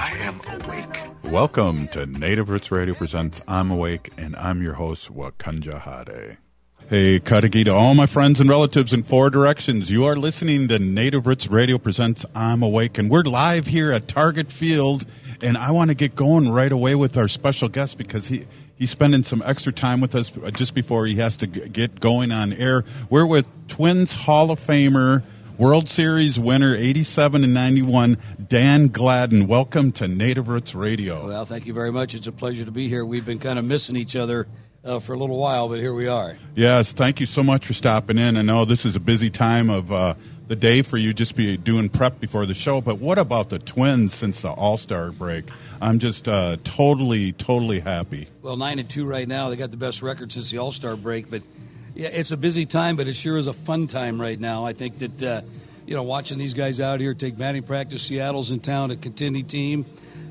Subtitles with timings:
[0.00, 1.32] I am awake.
[1.32, 6.38] Welcome to Native Roots Radio Presents I'm Awake, and I'm your host, Wakanja Hade.
[6.88, 9.90] Hey, Kadagi to all my friends and relatives in four directions.
[9.90, 14.06] You are listening to Native Roots Radio Presents I'm Awake, and we're live here at
[14.06, 15.04] Target Field.
[15.40, 18.92] And I want to get going right away with our special guest because he, he's
[18.92, 22.84] spending some extra time with us just before he has to get going on air.
[23.10, 25.24] We're with Twins Hall of Famer,
[25.58, 29.48] World Series winner 87 and 91, Dan Gladden.
[29.48, 31.26] Welcome to Native Roots Radio.
[31.26, 32.14] Well, thank you very much.
[32.14, 33.04] It's a pleasure to be here.
[33.04, 34.46] We've been kind of missing each other
[34.84, 36.36] uh, for a little while, but here we are.
[36.54, 38.36] Yes, thank you so much for stopping in.
[38.36, 40.14] I know this is a busy time of uh,
[40.46, 42.80] the day for you, just be doing prep before the show.
[42.80, 45.46] But what about the Twins since the All Star break?
[45.80, 48.28] I'm just uh, totally, totally happy.
[48.42, 49.50] Well, nine and two right now.
[49.50, 51.42] They got the best record since the All Star break, but
[51.98, 54.64] yeah, it's a busy time, but it sure is a fun time right now.
[54.64, 55.42] I think that uh,
[55.84, 58.02] you know, watching these guys out here take batting practice.
[58.02, 59.84] Seattle's in town, a contending team.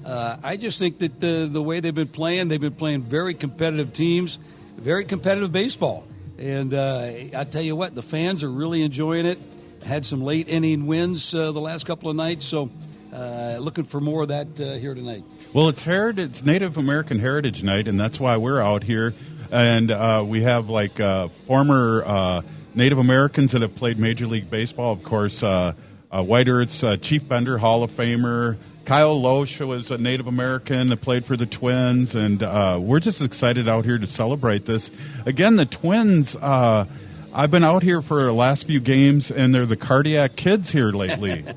[0.06, 3.34] Uh, I just think that the the way they've been playing, they've been playing very
[3.34, 4.40] competitive teams,
[4.78, 6.08] very competitive baseball.
[6.38, 9.38] And uh, I tell you what, the fans are really enjoying it.
[9.84, 12.72] Had some late inning wins uh, the last couple of nights, so
[13.14, 15.23] uh, looking for more of that uh, here tonight.
[15.52, 19.14] Well, it's heritage, Native American Heritage Night, and that's why we're out here.
[19.52, 22.42] And uh, we have like uh, former uh,
[22.76, 24.92] Native Americans that have played Major League Baseball.
[24.94, 25.73] Of course, uh,
[26.12, 28.58] uh, White Earth's uh, Chief Bender, Hall of Famer.
[28.86, 32.39] Kyle Lohse was a Native American that played for the Twins, and
[32.86, 34.89] we're just excited out here to celebrate this.
[35.26, 36.38] Again, the Twins.
[36.38, 40.92] I've been out here for the last few games, and they're the cardiac kids here
[40.92, 41.44] lately.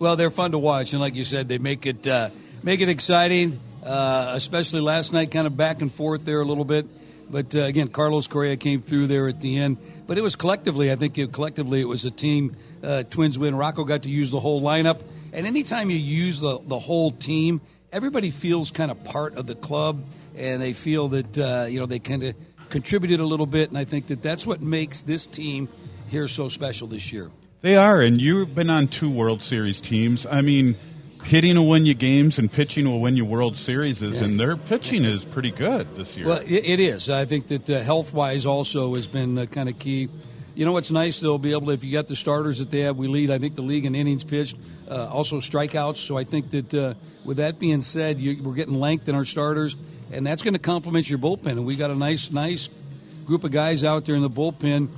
[0.00, 2.08] Well, they're fun to watch, and like you said, they make it
[2.62, 3.60] make it exciting.
[3.82, 6.86] Especially last night, kind of back and forth there a little bit.
[7.30, 9.78] But uh, again, Carlos Correa came through there at the end.
[10.06, 12.56] But it was collectively, I think it, collectively it was a team.
[12.82, 13.54] Uh, Twins win.
[13.54, 15.00] Rocco got to use the whole lineup,
[15.32, 17.60] and anytime you use the the whole team,
[17.92, 20.02] everybody feels kind of part of the club,
[20.36, 22.34] and they feel that uh, you know they kind of
[22.70, 23.68] contributed a little bit.
[23.68, 25.68] And I think that that's what makes this team
[26.08, 27.30] here so special this year.
[27.62, 30.24] They are, and you've been on two World Series teams.
[30.24, 30.76] I mean,
[31.24, 34.24] hitting will win you games, and pitching will win you World Series, Yeah.
[34.24, 36.26] and their pitching is pretty good this year.
[36.26, 37.08] Well, it, it is.
[37.10, 40.08] I think that uh, health wise also has been uh, kind of key.
[40.54, 41.20] You know what's nice?
[41.20, 43.38] They'll be able to, if you got the starters that they have, we lead, I
[43.38, 44.56] think, the league in innings pitched,
[44.90, 45.98] uh, also strikeouts.
[45.98, 46.94] So I think that uh,
[47.24, 49.76] with that being said, you, we're getting length in our starters,
[50.12, 51.52] and that's going to complement your bullpen.
[51.52, 52.68] And we got a nice, nice
[53.24, 54.88] group of guys out there in the bullpen.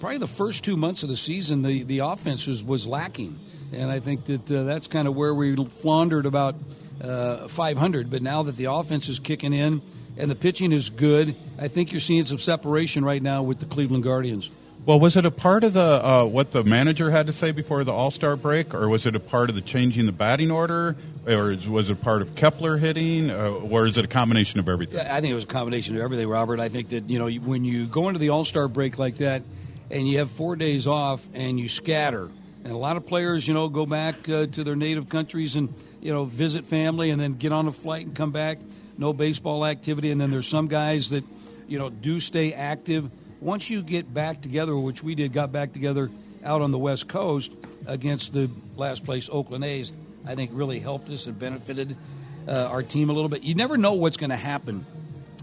[0.00, 3.38] Probably the first two months of the season, the, the offense was, was lacking.
[3.72, 6.56] And I think that uh, that's kind of where we floundered about
[7.02, 8.10] uh, 500.
[8.10, 9.82] But now that the offense is kicking in
[10.16, 13.66] and the pitching is good, I think you're seeing some separation right now with the
[13.66, 14.50] Cleveland Guardians.
[14.86, 17.84] Well, was it a part of the uh, what the manager had to say before
[17.84, 20.96] the All Star break, or was it a part of the changing the batting order,
[21.26, 24.68] or was it a part of Kepler hitting, uh, or is it a combination of
[24.70, 24.96] everything?
[24.96, 26.60] Yeah, I think it was a combination of everything, Robert.
[26.60, 29.42] I think that you know when you go into the All Star break like that,
[29.90, 32.30] and you have four days off, and you scatter,
[32.64, 35.72] and a lot of players, you know, go back uh, to their native countries and
[36.00, 38.58] you know visit family, and then get on a flight and come back.
[38.98, 41.24] No baseball activity, and then there's some guys that
[41.68, 43.10] you know do stay active.
[43.40, 46.10] Once you get back together, which we did, got back together
[46.44, 47.52] out on the West Coast
[47.86, 49.92] against the last place Oakland A's,
[50.26, 51.96] I think really helped us and benefited
[52.46, 53.42] uh, our team a little bit.
[53.42, 54.84] You never know what's going to happen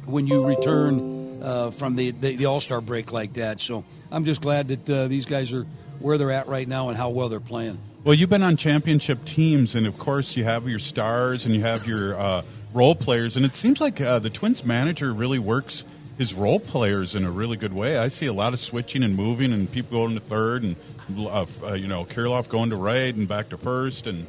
[0.05, 3.59] when you return uh, from the, the, the All Star break like that.
[3.59, 5.65] So I'm just glad that uh, these guys are
[5.99, 7.79] where they're at right now and how well they're playing.
[8.03, 11.61] Well, you've been on championship teams, and of course, you have your stars and you
[11.61, 12.41] have your uh,
[12.73, 15.83] role players, and it seems like uh, the Twins manager really works
[16.17, 17.97] his role players in a really good way.
[17.97, 20.75] I see a lot of switching and moving, and people going to third, and
[21.19, 24.25] uh, uh, you know, Kirilloff going to right and back to first, and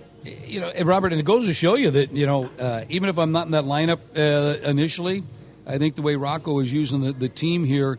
[0.47, 3.19] You know, Robert, and it goes to show you that you know, uh, even if
[3.19, 5.23] I'm not in that lineup uh, initially,
[5.67, 7.99] I think the way Rocco is using the, the team here,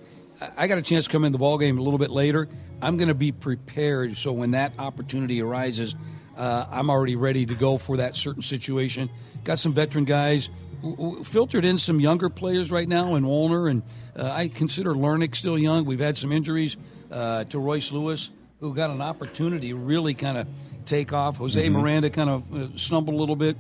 [0.58, 2.48] I- got a chance to come in the ball game a little bit later.
[2.82, 5.96] I'm going to be prepared, so when that opportunity arises,
[6.38, 9.10] uh, I'm already ready to go for that certain situation.
[9.44, 10.50] Got some veteran guys.
[10.82, 13.84] W- w- Filtered in some younger players right now in Wallner, and
[14.18, 15.84] uh, I consider Larnach still young.
[15.84, 16.78] We've had some injuries
[17.12, 18.30] uh, to Royce Lewis,
[18.62, 20.48] who got an opportunity to really kind of
[20.86, 21.36] take off.
[21.38, 21.72] Jose Mhm.
[21.74, 23.58] Miranda kind of uh, stumbled a little bit.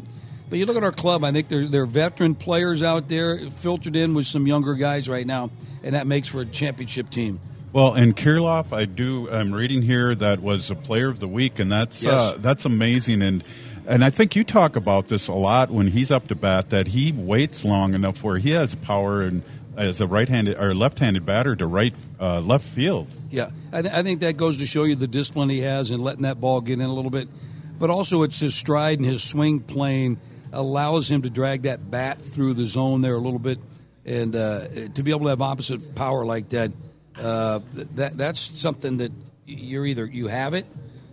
[0.49, 1.23] But you look at our club.
[1.23, 5.07] I think there there are veteran players out there filtered in with some younger guys
[5.07, 5.51] right now,
[5.83, 7.39] and that makes for a championship team.
[7.71, 9.29] Well, and Kirilloff, I do.
[9.29, 12.13] I'm reading here that was a Player of the Week, and that's Yes.
[12.13, 13.21] uh, that's amazing.
[13.21, 13.43] And
[13.87, 16.87] and I think you talk about this a lot when he's up to bat that
[16.87, 19.43] he waits long enough where he has power and
[19.77, 23.07] as a right-handed or left-handed batter to right uh, left field.
[23.29, 26.01] Yeah, I, th- I think that goes to show you the discipline he has in
[26.03, 27.29] letting that ball get in a little bit.
[27.77, 30.17] But also, it's his stride and his swing plane
[30.51, 33.59] allows him to drag that bat through the zone there a little bit,
[34.05, 36.71] and uh, to be able to have opposite power like that,
[37.19, 37.59] uh,
[37.95, 39.11] that that's something that
[39.45, 40.65] you're either you have it.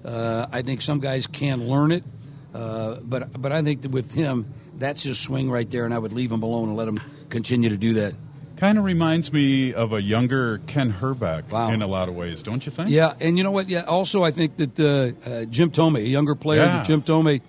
[0.05, 2.05] Uh, I think some guys can learn it,
[2.55, 4.47] uh, but but I think that with him,
[4.79, 7.71] that's his swing right there, and I would leave him alone and let him continue
[7.71, 8.15] to do that.
[8.56, 11.73] Kind of reminds me of a younger Kent Hrbek Wow.
[11.73, 12.89] in a lot of ways, don't you think?
[12.89, 13.69] Yeah, and you know what?
[13.69, 16.82] Yeah, also I think that uh, uh, Jim Thome, a younger player, Yeah.
[16.82, 17.43] Jim Thome,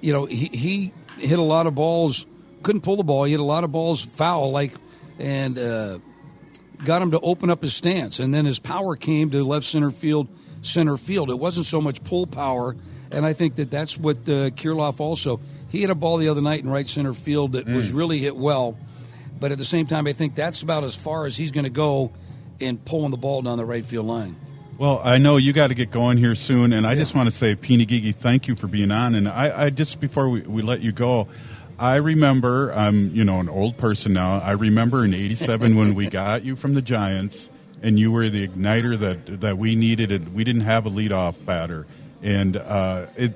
[0.00, 0.92] you know, he, he
[1.22, 2.26] hit a lot of balls,
[2.62, 3.24] couldn't pull the ball.
[3.24, 4.74] He hit a lot of balls foul, like,
[5.18, 5.98] and uh,
[6.84, 8.18] got him to open up his stance.
[8.18, 10.28] And then his power came to left center field,
[10.62, 11.30] center field.
[11.30, 12.76] It wasn't so much pull power,
[13.10, 15.40] and I think that that's what uh, Kirilloff also.
[15.68, 18.36] He hit a ball the other night in right center field that was really hit
[18.36, 18.76] well,
[19.40, 21.70] but at the same time, I think that's about as far as he's going to
[21.70, 22.12] go
[22.60, 24.36] in pulling the ball down the right field line.
[24.78, 27.30] Well, I know you got to get going here soon, and I just want to
[27.30, 29.14] say, Peeny Gigi, thank you for being on.
[29.14, 31.28] And I, I just before we, we let you go,
[31.78, 34.38] I remember I'm you know an old person now.
[34.38, 37.50] I remember in '87 when we got you from the Giants,
[37.82, 40.10] and you were the igniter that that we needed.
[40.10, 41.86] And we didn't have a leadoff batter,
[42.22, 43.34] and uh, it,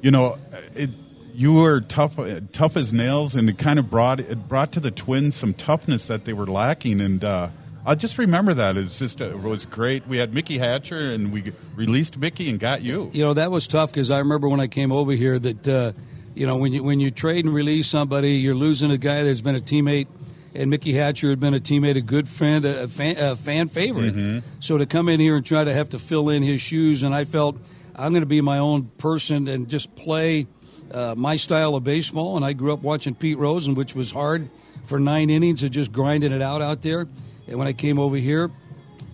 [0.00, 0.36] you know,
[0.74, 0.90] it.
[1.34, 2.18] You were tough,
[2.52, 6.08] tough as nails, and it kind of brought it brought to the Twins some toughness
[6.08, 7.00] that they were lacking.
[7.00, 7.48] And uh,
[7.84, 10.06] I just remember that it's just uh, it was great.
[10.06, 13.10] We had Mickey Hatcher, and we released Mickey and got you.
[13.12, 15.92] You know that was tough because I remember when I came over here that uh,
[16.34, 19.40] you know when you when you trade and release somebody, you're losing a guy that's
[19.40, 20.06] been a teammate,
[20.54, 24.42] and Mickey Hatcher had been a teammate, a good friend, a fan, a fan favorite.
[24.60, 27.12] So to come in here and try to have to fill in his shoes, and
[27.12, 27.56] I felt
[27.96, 30.46] I'm going to be my own person and just play
[30.92, 32.36] uh, my style of baseball.
[32.36, 34.48] And I grew up watching Pete Rosen, which was hard
[34.84, 37.08] for nine innings of just grinding it out out there.
[37.48, 38.50] And when I came over here,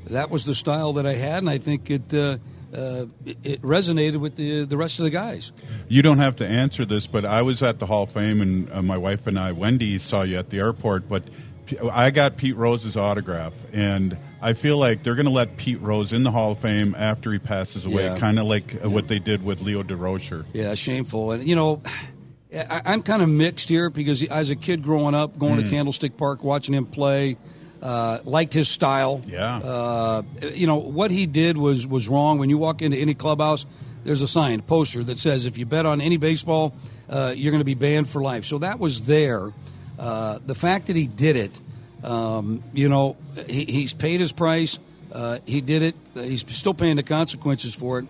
[0.06, 2.38] that was the style that I had, and I think it uh,
[2.74, 5.52] uh, it, resonated with the the rest of the guys.
[5.88, 8.70] You don't have to answer this, but I was at the Hall of Fame, and
[8.72, 11.08] uh, my wife and I, Wendy, saw you at the airport.
[11.08, 11.24] But
[11.92, 16.12] I got Pete Rose's autograph, and I feel like they're going to let Pete Rose
[16.12, 18.18] in the Hall of Fame after he passes away, Yeah.
[18.18, 20.44] kind of like uh, what they did with Leo Durocher.
[20.52, 21.32] Yeah, shameful.
[21.32, 21.82] And you know,
[22.54, 26.16] I, I'm kind of mixed here because as a kid growing up, going to Candlestick
[26.16, 27.36] Park, watching him play,
[27.82, 29.22] uh, liked his style.
[29.26, 29.56] Yeah.
[29.56, 30.22] Uh,
[30.54, 32.38] you know what he did was was wrong.
[32.38, 33.66] When you walk into any clubhouse,
[34.04, 36.74] there's a sign, poster that says if you bet on any baseball,
[37.08, 38.44] uh, you're going to be banned for life.
[38.44, 39.52] So that was there.
[39.98, 41.60] Uh, the fact that he did it,
[42.04, 43.16] um, you know,
[43.48, 44.78] he, he's paid his price.
[45.12, 45.94] Uh, he did it.
[46.14, 48.06] He's still paying the consequences for it.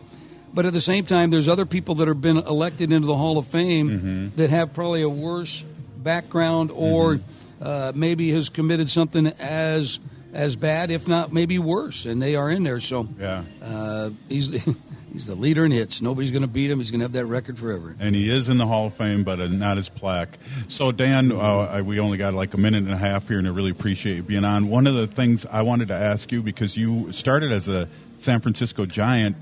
[0.52, 3.38] But at the same time, there's other people that have been elected into the Hall
[3.38, 5.64] of Fame that have probably a worse
[5.96, 7.20] background or
[7.60, 9.98] uh, maybe has committed something as
[10.32, 12.80] as bad, if not maybe worse, and they are in there.
[12.80, 13.44] So Yeah.
[13.62, 14.50] uh, he's
[15.12, 16.02] he's the leader in hits.
[16.02, 16.78] Nobody's going to beat him.
[16.78, 17.94] He's going to have that record forever.
[17.98, 20.36] and he is in the Hall of Fame, but uh, not his plaque.
[20.68, 23.48] So, Dan, uh, I- we only got like a minute and a half here, and
[23.48, 24.68] I really appreciate you being on.
[24.68, 27.88] One of the things I wanted to ask you because you started as a
[28.18, 29.34] San Francisco Giant,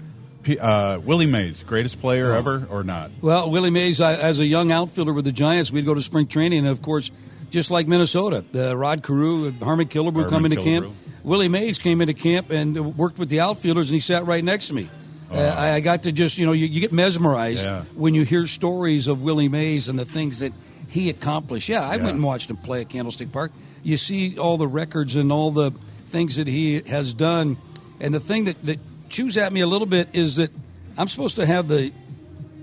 [0.60, 3.10] uh, Willie Mays, greatest player ever or not?
[3.20, 6.28] Well, Willie Mays, I, as a young outfielder with the Giants, we'd go to spring
[6.28, 7.10] training, and of course,
[7.50, 10.82] just like Minnesota, uh, Rod Carew, Harmon Killebrew come into Killebrew.
[10.82, 10.94] camp.
[11.24, 14.68] Willie Mays came into camp and worked with the outfielders, and he sat right next
[14.68, 14.88] to me.
[15.30, 17.82] Uh, I, I got to just, you know, you, you get mesmerized Yeah.
[17.96, 20.52] when you hear stories of Willie Mays and the things that
[20.88, 21.68] he accomplished.
[21.68, 22.04] Yeah, I Yeah.
[22.04, 23.50] went and watched him play at Candlestick Park.
[23.82, 25.72] You see all the records and all the
[26.08, 27.56] things that he has done.
[28.00, 30.50] And the thing that, that chews at me a little bit is that
[30.96, 31.92] I'm supposed to have the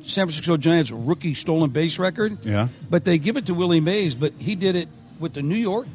[0.05, 2.43] San Francisco Giants rookie stolen base record.
[2.45, 2.67] Yeah.
[2.89, 5.87] But they give it to Willie Mays, but he did it with the New York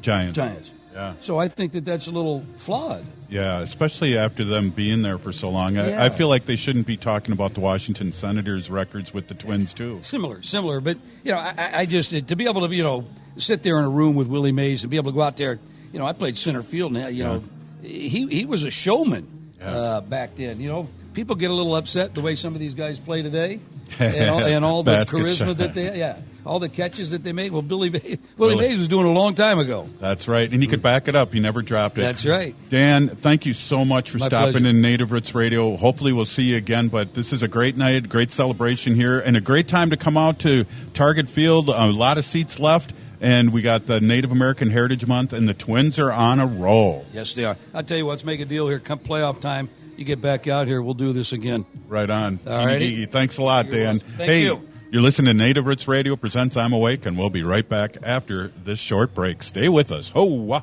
[0.00, 0.36] Giants.
[0.36, 0.70] Giants.
[0.94, 1.14] Yeah.
[1.22, 3.04] So I think that that's a little flawed.
[3.30, 5.78] Yeah, especially after them being there for so long.
[5.78, 6.04] I, Yeah.
[6.04, 9.72] I feel like they shouldn't be talking about the Washington Senators records with the Twins,
[9.72, 10.00] too.
[10.02, 13.06] Similar, similar, but you know, I, I- just to be able to you know
[13.38, 15.58] sit there in a room with Willie Mays and be able to go out there.
[15.94, 17.42] You know, I played center field, and you know,
[17.82, 19.26] he he was a showman
[19.62, 20.60] uh, back then.
[20.60, 23.60] You know, people get a little upset the way some of these guys play today,
[23.98, 25.56] and all, and all the charisma shot.
[25.58, 26.16] that they yeah.
[26.44, 27.52] all the catches that they made.
[27.52, 28.68] Well, Billy Mays, Willie Really?
[28.68, 29.88] Mays was doing a long time ago.
[30.00, 30.50] That's right.
[30.50, 31.32] And he could back it up.
[31.32, 32.02] He never dropped it.
[32.02, 32.54] That's right.
[32.70, 34.68] Dan, thank you so much for My stopping pleasure.
[34.68, 35.76] in Native Roots Radio.
[35.76, 36.88] Hopefully, we'll see you again.
[36.88, 40.16] But this is a great night, great celebration here, and a great time to come
[40.16, 40.64] out to
[40.94, 41.68] Target Field.
[41.68, 45.54] A lot of seats left, and we got the Native American Heritage Month, and the
[45.54, 47.04] Twins are on a roll.
[47.12, 47.56] Yes, they are.
[47.74, 48.78] I'll tell you what, let's make a deal here.
[48.78, 51.64] Come playoff time, you get back out here, we'll do this again.
[51.88, 52.38] Right on.
[52.46, 53.06] All righty.
[53.06, 53.96] Thanks a lot, You're Dan.
[53.98, 54.12] welcome.
[54.16, 54.68] Thank hey, you.
[54.90, 58.48] You're listening to Native Roots Radio presents I'm Awake, and we'll be right back after
[58.48, 59.42] this short break.
[59.42, 60.10] Stay with us.
[60.10, 60.62] Ho!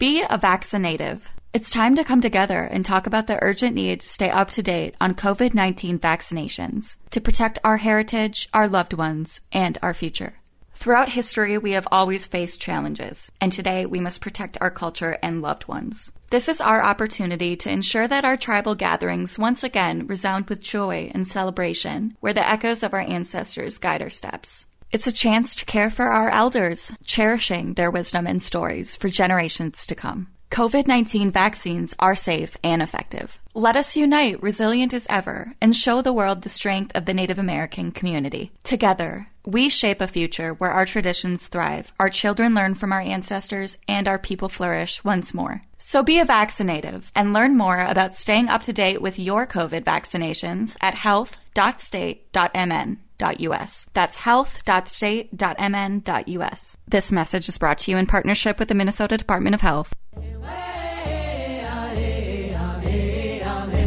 [0.00, 1.28] Be a vaccinative.
[1.52, 4.62] It's time to come together and talk about the urgent need to stay up to
[4.62, 10.36] date on COVID 19 vaccinations to protect our heritage, our loved ones, and our future.
[10.72, 15.42] Throughout history, we have always faced challenges, and today we must protect our culture and
[15.42, 16.12] loved ones.
[16.30, 21.10] This is our opportunity to ensure that our tribal gatherings once again resound with joy
[21.12, 24.64] and celebration, where the echoes of our ancestors guide our steps.
[24.92, 29.86] It's a chance to care for our elders, cherishing their wisdom and stories for generations
[29.86, 30.26] to come.
[30.50, 33.38] COVID 19 vaccines are safe and effective.
[33.54, 37.38] Let us unite, resilient as ever, and show the world the strength of the Native
[37.38, 38.50] American community.
[38.64, 43.78] Together, we shape a future where our traditions thrive, our children learn from our ancestors,
[43.86, 45.62] and our people flourish once more.
[45.78, 49.84] So be a vaccinative and learn more about staying up to date with your COVID
[49.84, 52.98] vaccinations at health.state.mn.
[53.20, 53.86] Us.
[53.94, 56.76] That's health.state.mn.us.
[56.88, 59.92] This message is brought to you in partnership with the Minnesota Department of Health.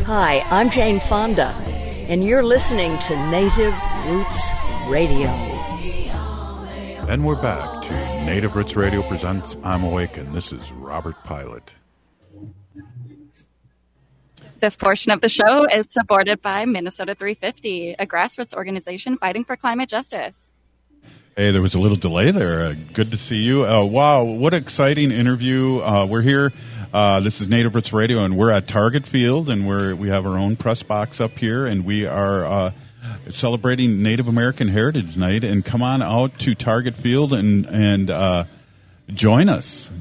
[0.06, 1.48] Hi, I'm Jane Fonda,
[2.08, 3.74] and you're listening to Native
[4.06, 4.54] Roots
[4.88, 5.30] Radio.
[7.08, 7.94] And we're back to
[8.26, 11.74] Native Roots Radio presents I'm Awake, and this is Robert Pilot.
[14.64, 19.58] This portion of the show is supported by Minnesota 350, a grassroots organization fighting for
[19.58, 20.54] climate justice.
[21.36, 22.62] Hey, there was a little delay there.
[22.62, 23.66] Uh, good to see you.
[23.66, 25.82] Uh, wow, what exciting interview.
[25.82, 26.54] Uh, we're here.
[26.94, 30.26] Uh, this is Native Roots Radio, and we're at Target Field, and we're we have
[30.26, 32.72] our own press box up here, and we are uh,
[33.30, 35.44] celebrating Native American Heritage Night.
[35.44, 38.46] And come on out to Target Field and and uh,
[39.10, 39.92] join us.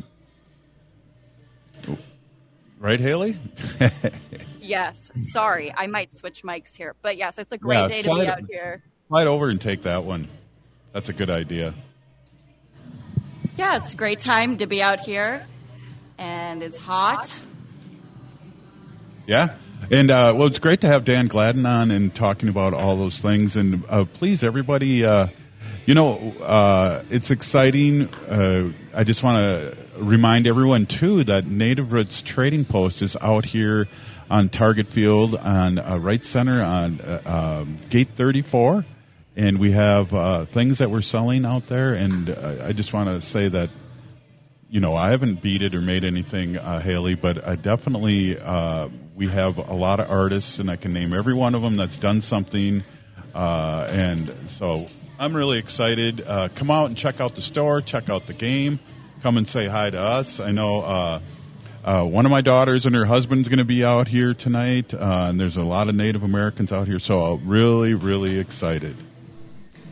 [2.78, 3.36] Right, Haley?
[4.62, 8.02] Yes, sorry, I might switch mics here, but yes, it's a great Yeah, day to
[8.04, 8.82] slide- be out here.
[9.08, 10.28] Slide over and take that one.
[10.92, 11.74] That's a good idea.
[13.56, 15.44] Yeah, it's a great time to be out here,
[16.16, 17.40] and it's hot.
[19.26, 19.56] Yeah.
[19.90, 23.18] And uh, well, it's great to have Dan Gladden on and talking about all those
[23.18, 23.56] things.
[23.56, 25.26] And uh, please, everybody, uh,
[25.86, 28.08] you know, uh, it's exciting.
[28.14, 33.44] Uh, I just want to remind everyone, too, that Native Roots Trading Post is out
[33.46, 33.88] here
[34.32, 38.86] on Target Field on uh, right center on uh, um, Gate 34.
[39.36, 41.92] And we have uh, things that we're selling out there.
[41.92, 43.68] And uh, I just want to say that
[44.70, 48.88] you know, I haven't beat it or made anything, uh, Haley, but I definitely uh,
[49.14, 51.98] we have a lot of artists, and I can name every one of them that's
[51.98, 52.82] done something,
[53.34, 54.86] and so
[55.18, 56.24] I'm really excited.
[56.54, 58.80] Come out and check out the store, check out the game,
[59.22, 60.40] come and say hi to us.
[60.40, 61.20] I know.
[61.84, 64.94] Uh, uh, one of my daughters and her husband's going to be out here tonight,
[64.94, 68.96] uh, and there's a lot of Native Americans out here, so I'm really, really excited.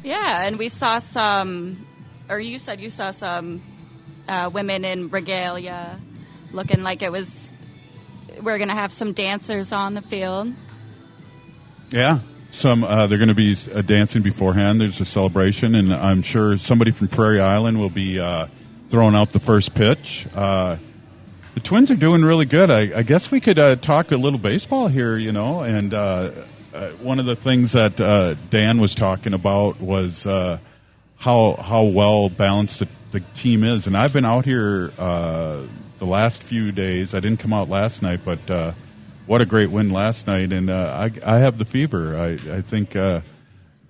[0.02, 1.86] Yeah, and we saw some,
[2.28, 3.60] or you said you saw some
[4.28, 5.98] uh, women in regalia
[6.52, 7.50] looking like it was,
[8.40, 10.52] we're going to have some dancers on the field.
[11.90, 12.20] Yeah,
[12.50, 14.80] some uh, they're going to be uh, dancing beforehand.
[14.80, 18.46] There's a celebration, and I'm sure somebody from Prairie Island will be uh,
[18.90, 20.26] throwing out the first pitch.
[21.60, 22.70] The Twins are doing really good.
[22.70, 25.60] I, I guess we could uh, talk a little baseball here, you know.
[25.60, 26.30] And uh,
[26.72, 30.56] uh, one of the things that uh, Dan was talking about was uh,
[31.18, 33.86] how how well balanced the, the team is.
[33.86, 35.60] And I've been out here uh,
[35.98, 37.12] the last few days.
[37.12, 38.74] I didn't come out last night, but
[39.26, 40.54] what a great win last night!
[40.54, 42.16] And I I have the fever.
[42.16, 42.96] I I think.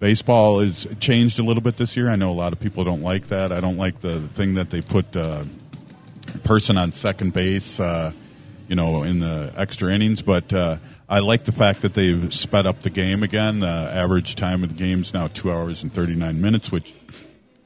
[0.01, 2.09] Baseball has changed a little bit this year.
[2.09, 3.53] I know a lot of people don't like that.
[3.53, 5.15] I don't like the thing that they put
[6.45, 8.13] person on second base, uh,
[8.69, 10.23] you know, in the extra innings.
[10.23, 13.61] But uh, I like the fact that they've sped up the game again.
[13.61, 16.95] The average time of the game is now two hours and thirty nine minutes, which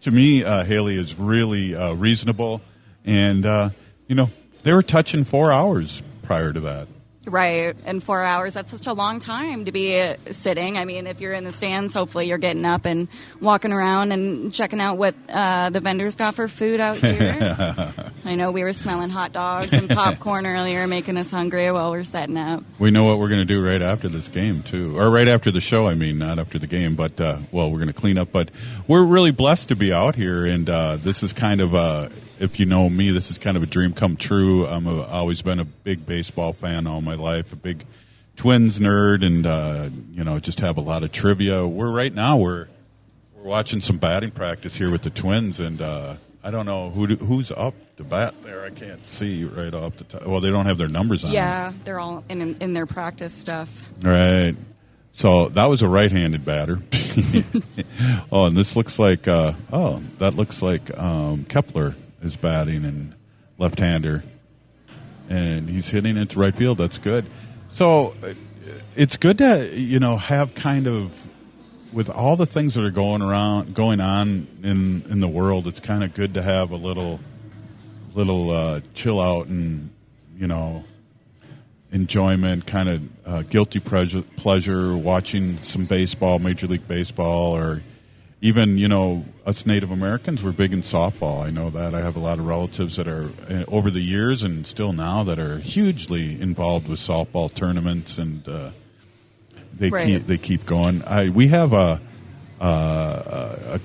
[0.02, 2.60] to me, uh, Haley is really uh, reasonable.
[3.04, 3.70] And uh,
[4.06, 4.30] you know,
[4.62, 6.88] they were touching four hours prior to that.
[7.26, 10.76] Right, and four hours, that's such a long time to be sitting.
[10.76, 13.08] I mean, if you're in the stands, hopefully you're getting up and
[13.40, 17.92] walking around and checking out what uh, the vendors got for food out here.
[18.26, 22.04] I know we were smelling hot dogs and popcorn earlier, making us hungry while we're
[22.04, 22.62] setting up.
[22.78, 24.98] We know what we're going to do right after this game, too.
[24.98, 27.78] Or right after the show, I mean, not after the game, but, uh, well, we're
[27.78, 28.32] going to clean up.
[28.32, 28.50] But
[28.86, 32.58] we're really blessed to be out here, and uh, this is kind of a if
[32.60, 34.66] you know me, this is kind of a dream come true.
[34.66, 37.84] I'm a, always been a big baseball fan all my life, a big
[38.36, 41.66] Twins nerd, and uh, you know just have a lot of trivia.
[41.66, 42.66] We're right now we're
[43.36, 47.06] we're watching some batting practice here with the Twins, and uh, I don't know who
[47.06, 48.64] who's up to bat there.
[48.64, 50.26] I can't see right off the top.
[50.26, 51.32] Well, they don't have their numbers on.
[51.32, 53.82] Yeah, they're all in in their practice stuff.
[54.02, 54.54] Right.
[55.16, 56.82] So that was a right-handed batter.
[58.32, 63.14] oh, and this looks like uh, oh, that looks like um, Kepler is batting and
[63.58, 64.24] left-hander,
[65.28, 66.78] and he's hitting it to right field.
[66.78, 67.26] That's good.
[67.72, 68.14] So
[68.96, 71.12] it's good to you know have kind of
[71.92, 75.66] with all the things that are going around going on in in the world.
[75.66, 77.20] It's kind of good to have a little
[78.14, 79.90] little uh, chill out and
[80.36, 80.84] you know
[81.92, 87.82] enjoyment, kind of uh, guilty pleasure, pleasure watching some baseball, Major League Baseball, or
[88.44, 91.42] even you know us Native Americans we're big in softball.
[91.42, 94.42] I know that I have a lot of relatives that are uh, over the years
[94.42, 98.72] and still now that are hugely involved with softball tournaments, and uh,
[99.72, 100.06] they right.
[100.06, 101.02] keep they keep going.
[101.04, 102.02] I we have a,
[102.60, 103.80] a, a,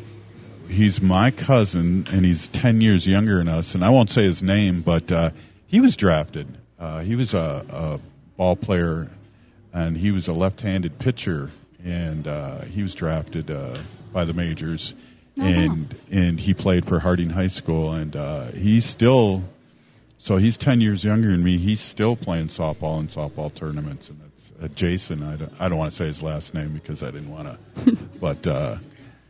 [0.70, 4.44] he's my cousin and he's ten years younger than us, and I won't say his
[4.44, 5.30] name, but uh,
[5.68, 6.58] he was drafted.
[6.78, 8.00] Uh, he was a, a
[8.36, 9.10] ball player,
[9.74, 11.50] and he was a left-handed pitcher,
[11.82, 13.78] and uh, he was drafted uh,
[14.12, 14.94] by the majors,
[15.40, 15.48] uh-huh.
[15.48, 19.44] and and he played for Harding High School, and uh, he's still.
[20.22, 21.58] So he's ten years younger than me.
[21.58, 25.24] He's still playing softball in softball tournaments, and that's uh, Jason.
[25.24, 27.98] I don't, I don't want to say his last name because I didn't want to,
[28.22, 28.78] but uh,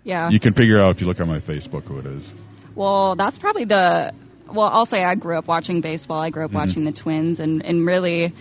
[0.03, 2.29] yeah, you can figure out if you look on my Facebook who it is.
[2.75, 4.13] Well, that's probably the.
[4.47, 6.19] Well, I'll say I grew up watching baseball.
[6.19, 6.57] I grew up mm-hmm.
[6.57, 8.33] watching the Twins, and and really,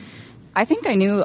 [0.57, 1.24] I think I knew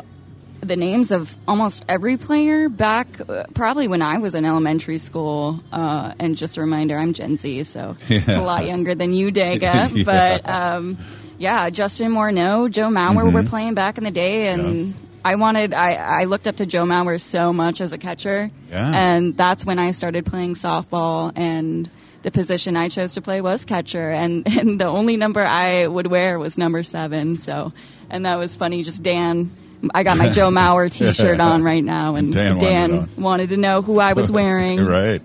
[0.67, 5.62] the names of almost every player back uh, probably when I was in elementary school.
[5.71, 8.39] Uh, and just a reminder, I'm Gen Z, so yeah.
[8.39, 9.62] a lot younger than you, Daga.
[9.62, 10.04] yeah.
[10.04, 10.97] But um,
[11.38, 13.34] yeah, Justin Morneau, Joe Mauer mm-hmm.
[13.34, 14.88] were playing back in the day, and.
[14.88, 14.93] Yeah.
[15.26, 15.73] I wanted.
[15.73, 18.91] I, I looked up to Joe Mauer so much as a catcher, yeah.
[18.93, 21.32] and that's when I started playing softball.
[21.38, 21.89] And
[22.23, 26.08] the position I chose to play was catcher, and, and the only number I would
[26.08, 27.38] wear was number seven.
[27.38, 27.71] So,
[28.10, 28.84] and that was funny.
[28.84, 29.49] Just Dan
[29.93, 33.58] I got my Joe Mauer T-shirt on right now, and Dan, Dan wanted, wanted, to
[33.58, 34.84] know who I was wearing.
[34.84, 35.22] right.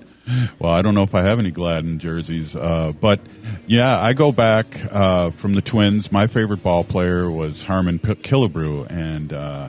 [0.58, 3.20] Well, I don't know if I have any Gladden jerseys, uh, but
[3.66, 6.12] yeah, I go back uh, from the Twins.
[6.12, 9.68] My favorite ball player was Harmon P- Killebrew, and uh,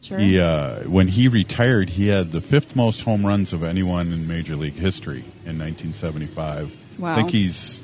[0.00, 0.18] sure.
[0.18, 4.26] he uh, when he retired, he had the fifth most home runs of anyone in
[4.26, 6.72] Major League history in 1975.
[6.98, 7.12] Wow.
[7.12, 7.80] I think he's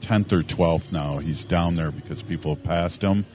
[0.00, 1.18] 10th or 12th now.
[1.18, 3.26] He's down there because people have passed him.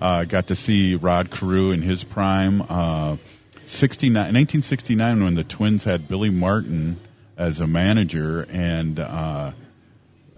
[0.00, 2.62] Uh, got to see Rod Carew in his prime.
[2.62, 3.16] Uh,
[3.64, 7.00] 69, 1969, when the Twins had Billy Martin
[7.36, 9.52] as a manager, and uh,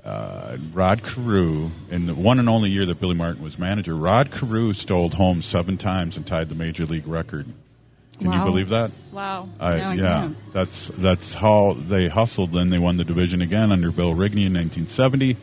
[0.05, 4.31] uh, Rod Carew, in the one and only year that Billy Martin was manager, Rod
[4.31, 7.47] Carew stole home seven times and tied the major league record.
[8.19, 8.39] Can wow.
[8.39, 8.91] you believe that?
[9.13, 9.49] Wow.
[9.61, 12.53] Uh, yeah, that's that's how they hustled.
[12.53, 15.37] Then they won the division again under Bill Rigney in 1970.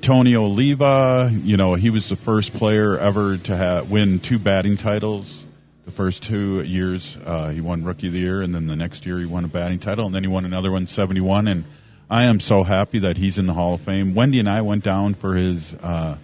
[0.00, 4.78] Tony Oliva, you know, he was the first player ever to have, win two batting
[4.78, 5.44] titles.
[5.84, 9.04] The first two years, uh, he won Rookie of the Year, and then the next
[9.04, 11.46] year he won a batting title, and then he won another one, 71.
[11.46, 11.64] And
[12.08, 14.14] I am so happy that he's in the Hall of Fame.
[14.14, 16.16] Wendy and I went down for his uh,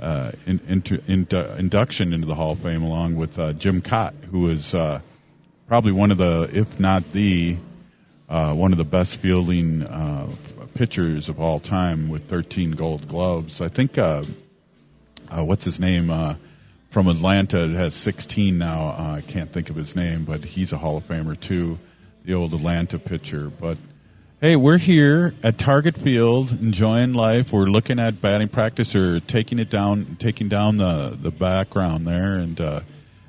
[0.00, 1.26] uh, in, in, in,
[1.58, 5.00] induction into the Hall of Fame along with uh, Jim Kaat, who is uh,
[5.66, 7.56] probably one of the, if not the,
[8.28, 9.82] uh, one of the best fielding
[10.74, 13.60] pitchers of all time with 13 gold gloves.
[13.60, 14.24] I think, uh,
[15.28, 16.10] uh, what's his name?
[16.10, 16.34] Uh,
[16.90, 18.88] from Atlanta has 16 now.
[18.88, 21.78] I can't think of his name, but he's a Hall of Famer too,
[22.24, 23.48] the old Atlanta pitcher.
[23.48, 23.78] But
[24.40, 27.52] Hey, we're here at Target Field enjoying life.
[27.52, 32.36] We're looking at batting practice or taking it down, taking down the, the background there.
[32.36, 32.80] And uh,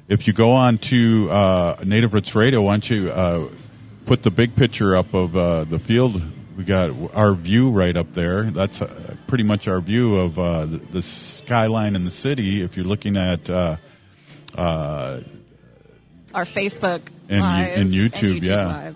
[0.08, 3.50] if you go on to uh, Native Roots Radio, why don't you uh,
[4.06, 6.22] put the big picture up of the field?
[6.62, 8.44] We got our view right up there.
[8.44, 12.62] That's uh, pretty much our view of uh, the, the skyline in the city.
[12.62, 13.78] If you're looking at uh,
[14.56, 15.22] uh,
[16.36, 18.68] Our Facebook And live and YouTube, yeah.
[18.68, 18.96] Live.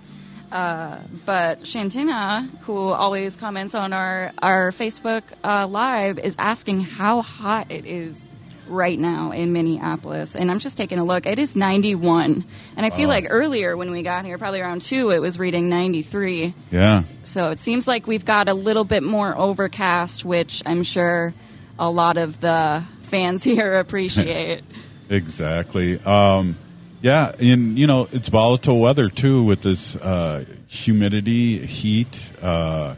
[0.51, 7.23] Uh, but Shantina, who always comments on our our Facebook uh, live, is asking how
[7.23, 8.25] hot it is
[8.67, 11.25] right now in Minneapolis, and I'm just taking a look.
[11.25, 12.43] It is 91,
[12.78, 13.15] and I feel Wow.
[13.15, 16.54] like earlier when we got here, probably around two, it was reading 93.
[16.71, 17.04] yeah.
[17.23, 21.34] So it seems like we've got a little bit more overcast, which I'm sure
[21.80, 24.63] a lot of the fans here appreciate.
[25.08, 25.99] Exactly.
[26.04, 26.56] Um,
[27.04, 32.32] yeah, and you know it's volatile weather too with this uh, humidity, heat.
[32.41, 32.95] Uh,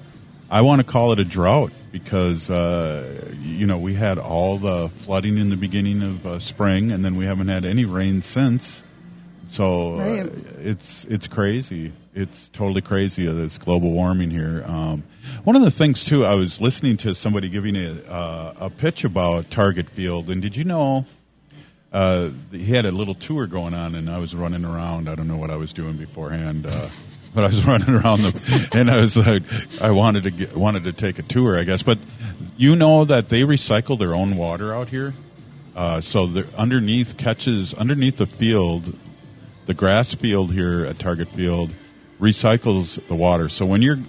[0.49, 4.89] I want to call it a drought because uh, you know we had all the
[4.89, 8.83] flooding in the beginning of uh, spring, and then we haven't had any rain since.
[9.47, 10.29] So uh,
[10.59, 11.93] it's it's crazy.
[12.13, 13.27] It's totally crazy.
[13.27, 14.63] uh, This global warming here.
[14.67, 15.03] Um,
[15.43, 19.03] one of the things too, I was listening to somebody giving a, uh, a pitch
[19.03, 21.05] about Target Field, and did you know?
[21.93, 25.07] uh, he had a little tour going on, and I was running around.
[25.09, 26.89] I don't know what I was doing beforehand, uh,
[27.37, 29.43] but I was running around the, and I was like,
[29.79, 31.83] I wanted to get, wanted to take a tour, I guess.
[31.83, 31.99] But
[32.57, 35.13] you know that they recycle their own water out here,
[35.75, 38.97] uh, so the underneath catches underneath the field,
[39.67, 41.69] the grass field here at Target Field
[42.19, 43.49] recycles the water.
[43.49, 43.99] So when you're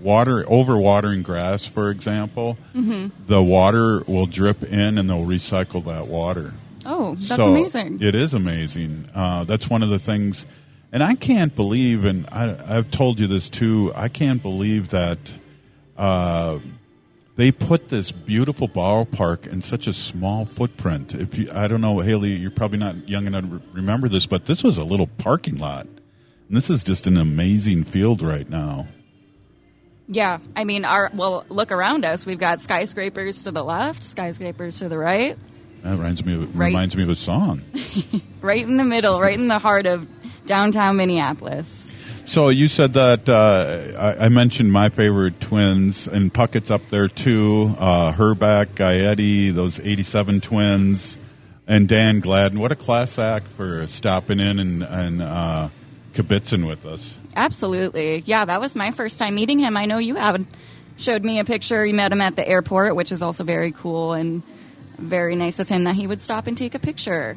[0.00, 3.10] water over watering grass, for example, Mhm.
[3.26, 6.54] the water will drip in, and they'll recycle that water.
[6.84, 7.98] Oh, that's So, amazing.
[8.00, 9.06] It is amazing.
[9.12, 10.46] Uh, that's one of the things,
[10.96, 13.92] and I can't believe, and I, I've told you this too.
[13.94, 15.18] I can't believe that
[15.94, 16.58] uh,
[17.36, 21.12] they put this beautiful ballpark in such a small footprint.
[21.14, 24.46] If you, I don't know, Haley, you're probably not young enough to remember this, but
[24.46, 28.86] this was a little parking lot, and this is just an amazing field right now.
[30.08, 32.24] Yeah, I mean, our well, look around us.
[32.24, 35.36] We've got skyscrapers to the left, skyscrapers to the right,
[35.82, 36.68] That reminds me of, Right.
[36.68, 37.60] reminds me of a song.
[38.40, 40.08] right in the middle, right in the heart of
[40.46, 41.92] downtown Minneapolis.
[42.24, 47.06] So you said that uh, I, I mentioned my favorite twins, and Puckett's up there
[47.08, 47.74] too.
[47.78, 51.16] Uh, Hrbek, Gaetti, those '87 twins,
[51.68, 52.58] and Dan Gladden.
[52.58, 55.68] What a class act for stopping in and, and uh,
[56.14, 57.16] kibitzing with us.
[57.36, 58.44] Absolutely, yeah.
[58.44, 59.76] That was my first time meeting him.
[59.76, 60.44] I know you have
[60.96, 61.86] showed me a picture.
[61.86, 64.42] You met him at the airport, which is also very cool and
[64.98, 67.36] very nice of him that he would stop and take a picture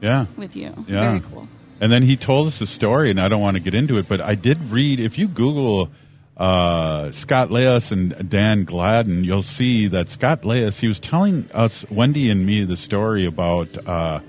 [0.00, 0.72] Yeah, with you.
[0.88, 1.10] yeah.
[1.10, 1.46] Very cool.
[1.80, 4.08] And then he told us a story, and I don't want to get into it,
[4.08, 5.00] but I did read.
[5.00, 5.90] If you Google
[6.36, 10.80] uh, Scott Leius and Dan Gladden, you'll see that Scott Leius.
[10.80, 14.20] He was telling us, Wendy and me, the story about uh,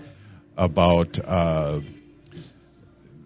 [0.57, 1.81] about uh,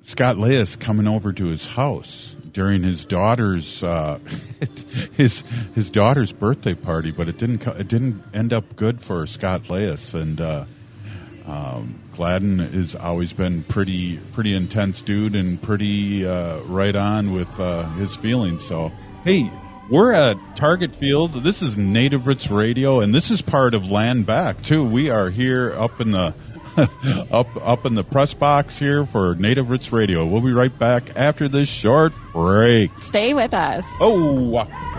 [0.02, 4.20] Scott Leius coming over to his house during his daughter's uh,
[5.14, 5.44] his
[5.76, 9.64] his daughter's birthday party, but it didn't co- it didn't end up good for Scott
[9.70, 10.42] Leius and.
[11.50, 17.60] Um, Gladden has always been pretty pretty intense dude and pretty uh, right on with
[17.60, 18.64] uh, his feelings.
[18.64, 18.92] So
[19.24, 19.50] hey,
[19.90, 21.34] we're at Target Field.
[21.34, 24.86] This is Native Roots Radio, and this is part of Land Back too.
[24.86, 26.36] We are here up in the
[27.32, 30.26] up up in the press box here for Native Roots Radio.
[30.26, 32.98] We'll be right back after this short break.
[33.00, 33.84] Stay with us.
[34.00, 34.99] Oh.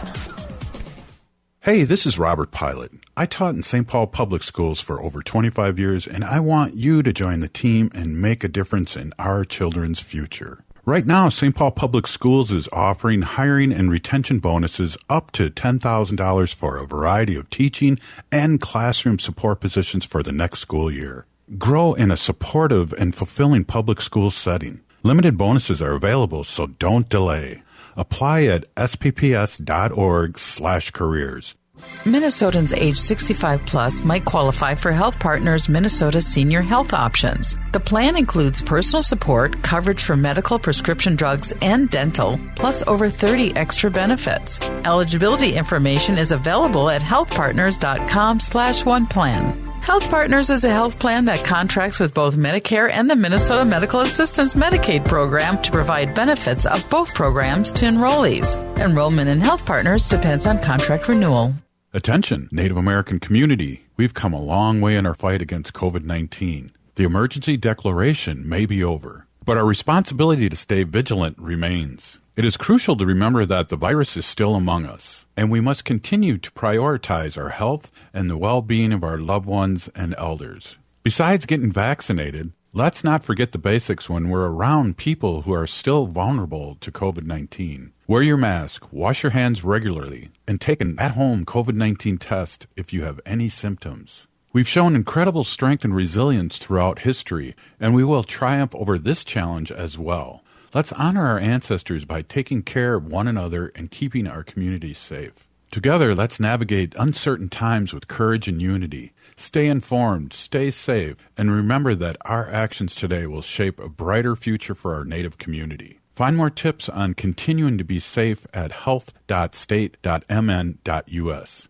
[1.63, 2.91] Hey, this is Robert Pilot.
[3.15, 3.87] I taught in St.
[3.87, 7.91] Paul Public Schools for over 25 years, and I want you to join the team
[7.93, 10.63] and make a difference in our children's future.
[10.85, 11.53] Right now, St.
[11.53, 17.35] Paul Public Schools is offering hiring and retention bonuses up to $10,000 for a variety
[17.35, 17.99] of teaching
[18.31, 21.27] and classroom support positions for the next school year.
[21.59, 24.81] Grow in a supportive and fulfilling public school setting.
[25.03, 27.61] Limited bonuses are available, so don't delay.
[27.95, 31.55] Apply at spps.org slash careers.
[32.03, 37.55] Minnesotans age 65 plus might qualify for Health Partners Minnesota Senior Health Options.
[37.71, 43.55] The plan includes personal support, coverage for medical prescription drugs and dental, plus over 30
[43.55, 44.59] extra benefits.
[44.83, 49.57] Eligibility information is available at healthpartners.com slash one plan.
[49.81, 54.01] Health Partners is a health plan that contracts with both Medicare and the Minnesota Medical
[54.01, 58.57] Assistance Medicaid program to provide benefits of both programs to enrollees.
[58.79, 61.53] Enrollment in Health Partners depends on contract renewal.
[61.93, 63.85] Attention, Native American community.
[63.95, 66.71] We've come a long way in our fight against COVID 19.
[66.95, 72.19] The emergency declaration may be over, but our responsibility to stay vigilant remains.
[72.35, 75.85] It is crucial to remember that the virus is still among us, and we must
[75.85, 80.79] continue to prioritize our health and the well being of our loved ones and elders.
[81.01, 86.07] Besides getting vaccinated, let's not forget the basics when we're around people who are still
[86.07, 87.93] vulnerable to COVID 19.
[88.05, 92.67] Wear your mask, wash your hands regularly, and take an at home COVID 19 test
[92.75, 94.27] if you have any symptoms.
[94.53, 99.71] We've shown incredible strength and resilience throughout history, and we will triumph over this challenge
[99.71, 100.43] as well.
[100.73, 105.47] Let's honor our ancestors by taking care of one another and keeping our communities safe.
[105.71, 109.13] Together, let's navigate uncertain times with courage and unity.
[109.37, 114.75] Stay informed, stay safe, and remember that our actions today will shape a brighter future
[114.75, 116.01] for our Native community.
[116.11, 121.69] Find more tips on continuing to be safe at health.state.mn.us.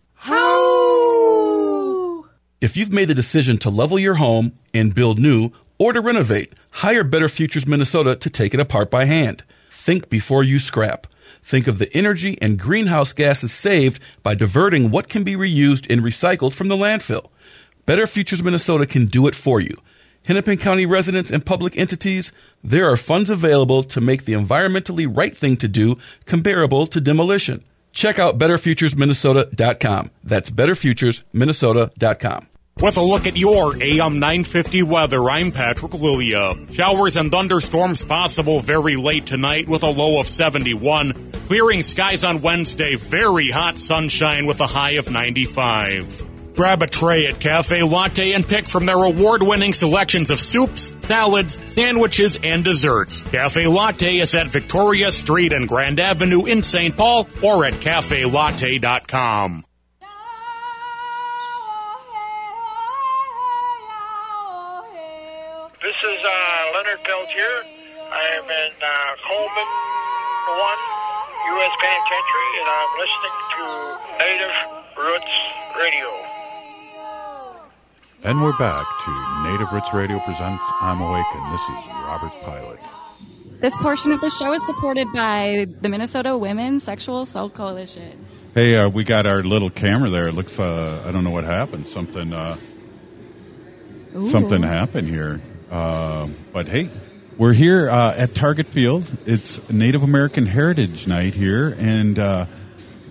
[2.61, 6.53] If you've made the decision to level your home and build new or to renovate,
[6.69, 9.43] hire Better Futures Minnesota to take it apart by hand.
[9.71, 11.07] Think before you scrap.
[11.41, 16.03] Think of the energy and greenhouse gases saved by diverting what can be reused and
[16.03, 17.31] recycled from the landfill.
[17.87, 19.75] Better Futures Minnesota can do it for you.
[20.27, 22.31] Hennepin County residents and public entities,
[22.63, 27.63] there are funds available to make the environmentally right thing to do comparable to demolition.
[27.91, 30.11] Check out betterfuturesminnesota.com.
[30.23, 32.47] That's betterfuturesminnesota.com.
[32.81, 36.55] With a look at your AM 950 weather, I'm Patrick Lilia.
[36.71, 41.31] Showers and thunderstorms possible very late tonight with a low of 71.
[41.45, 46.55] Clearing skies on Wednesday, very hot sunshine with a high of 95.
[46.55, 50.95] Grab a tray at Cafe Latte and pick from their award winning selections of soups,
[51.05, 53.21] salads, sandwiches, and desserts.
[53.21, 56.97] Cafe Latte is at Victoria Street and Grand Avenue in St.
[56.97, 59.65] Paul or at cafelatte.com.
[65.81, 67.65] This is uh, Leonard Peltier.
[68.13, 69.69] I am in uh, Coleman
[70.45, 70.77] 1
[71.57, 71.73] U.S.
[71.81, 73.65] Penitentiary, and I'm listening to
[74.21, 74.55] Native
[74.95, 75.33] Roots
[75.81, 76.09] Radio.
[78.23, 79.11] And we're back to
[79.49, 82.79] Native Roots Radio presents I'm Awake, and this is Robert Pilot.
[83.59, 88.23] This portion of the show is supported by the Minnesota Women Sexual Assault Coalition.
[88.53, 90.27] Hey, uh, we got our little camera there.
[90.27, 91.87] It looks, uh, I don't know what happened.
[91.87, 92.57] Something, uh,
[94.27, 95.41] something happened here.
[95.71, 96.89] Uh, but hey,
[97.37, 99.09] we're here uh, at Target Field.
[99.25, 102.45] It's Native American Heritage Night here, and uh,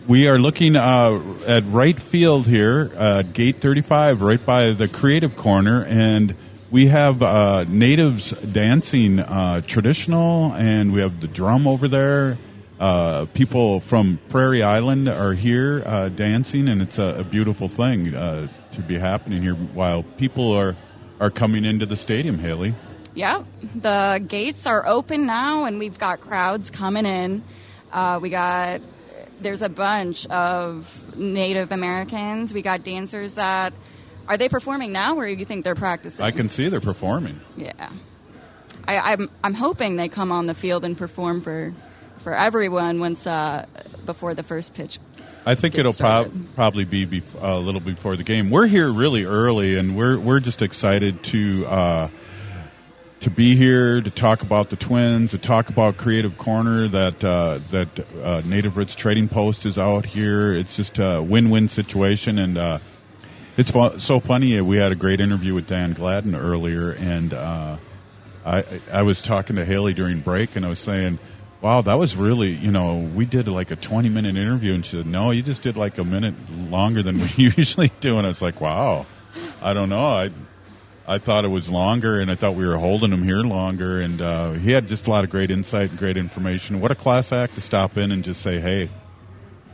[0.07, 5.35] we are looking uh, at right field here, uh, Gate 35, right by the Creative
[5.35, 6.35] Corner, and
[6.71, 9.25] we have uh, natives dancing
[9.67, 12.37] traditional, and we have the drum over there.
[12.79, 18.15] Uh, people from Prairie Island are here uh, dancing, and it's a, a beautiful thing
[18.15, 20.77] uh, to be happening here while people are
[21.21, 22.39] are coming into the stadium.
[22.39, 22.75] Haley,
[23.15, 27.43] Yep, the gates are open now, and we've got crowds coming in.
[27.93, 28.81] Uh, we got
[29.41, 32.55] there's a bunch of Native Americans.
[32.55, 33.73] We got dancers that
[34.29, 36.25] are they performing now, or you think they're practicing?
[36.25, 37.41] I can see they're performing.
[37.57, 37.91] Yeah,
[38.87, 41.75] I, I'm I'm hoping they come on the field and perform for
[42.21, 43.67] for everyone once uh,
[44.07, 44.99] before the first pitch.
[45.47, 48.51] I think it'll prob- probably be bef- a little before the game.
[48.51, 52.09] We're here really early, and we're we're just excited to uh,
[53.21, 56.89] to be here to talk about the Twins, to talk about Creative Corner.
[56.89, 57.89] That uh, that
[58.23, 60.53] uh, Native Roots Trading Post is out here.
[60.53, 62.79] It's just a win-win situation, and uh,
[63.57, 64.61] it's fu- so funny.
[64.61, 67.77] We had a great interview with Dan Gladden earlier, and uh,
[68.45, 71.19] I I was talking to Haley during break, and I was saying,
[71.61, 74.97] "Wow, that was really you know we did like a twenty minute interview," and she
[74.97, 76.35] said, "No, you just did like a minute
[76.71, 79.07] longer than we usually do," and I was like, "Wow,
[79.63, 80.31] I don't know, I."
[81.09, 84.01] I thought it was longer, and I thought we were holding him here longer.
[84.01, 86.81] And uh, he had just a lot of great insight and great information.
[86.81, 88.91] What a class act to stop in and just say, "Hey,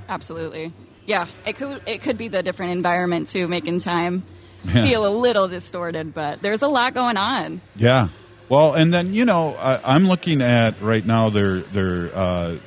[0.08, 0.72] Absolutely.
[1.04, 4.22] Yeah, it could it could be the different environment too, making time
[4.64, 4.82] Yeah.
[4.84, 7.60] feel a little distorted, but there's a lot going on.
[7.74, 8.08] Yeah.
[8.48, 11.30] Well, and then you know, I, I'm looking at right now.
[11.30, 12.58] They're they're uh,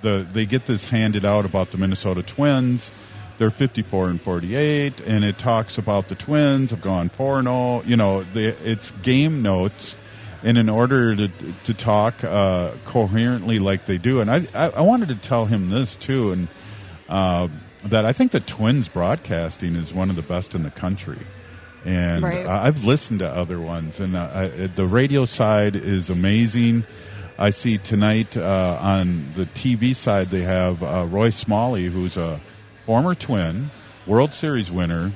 [0.00, 2.90] the they get this handed out about the Minnesota Twins.
[3.38, 7.82] They're 54 and 48, and it talks about the Twins have gone 4 and 0.
[7.86, 9.96] You know, it's game notes,
[10.42, 14.80] and in order to to talk uh, coherently like they do, and I, I I
[14.80, 16.48] wanted to tell him this too, and
[17.08, 17.46] uh,
[17.84, 21.18] that I think the Twins broadcasting is one of the best in the country
[21.84, 22.46] and Right.
[22.46, 26.84] I've listened to other ones, and uh, I, the radio side is amazing.
[27.38, 32.40] I see tonight uh, on the TV side they have uh, Roy Smalley, who's a
[32.86, 33.70] former Twin,
[34.06, 35.12] World Series winner.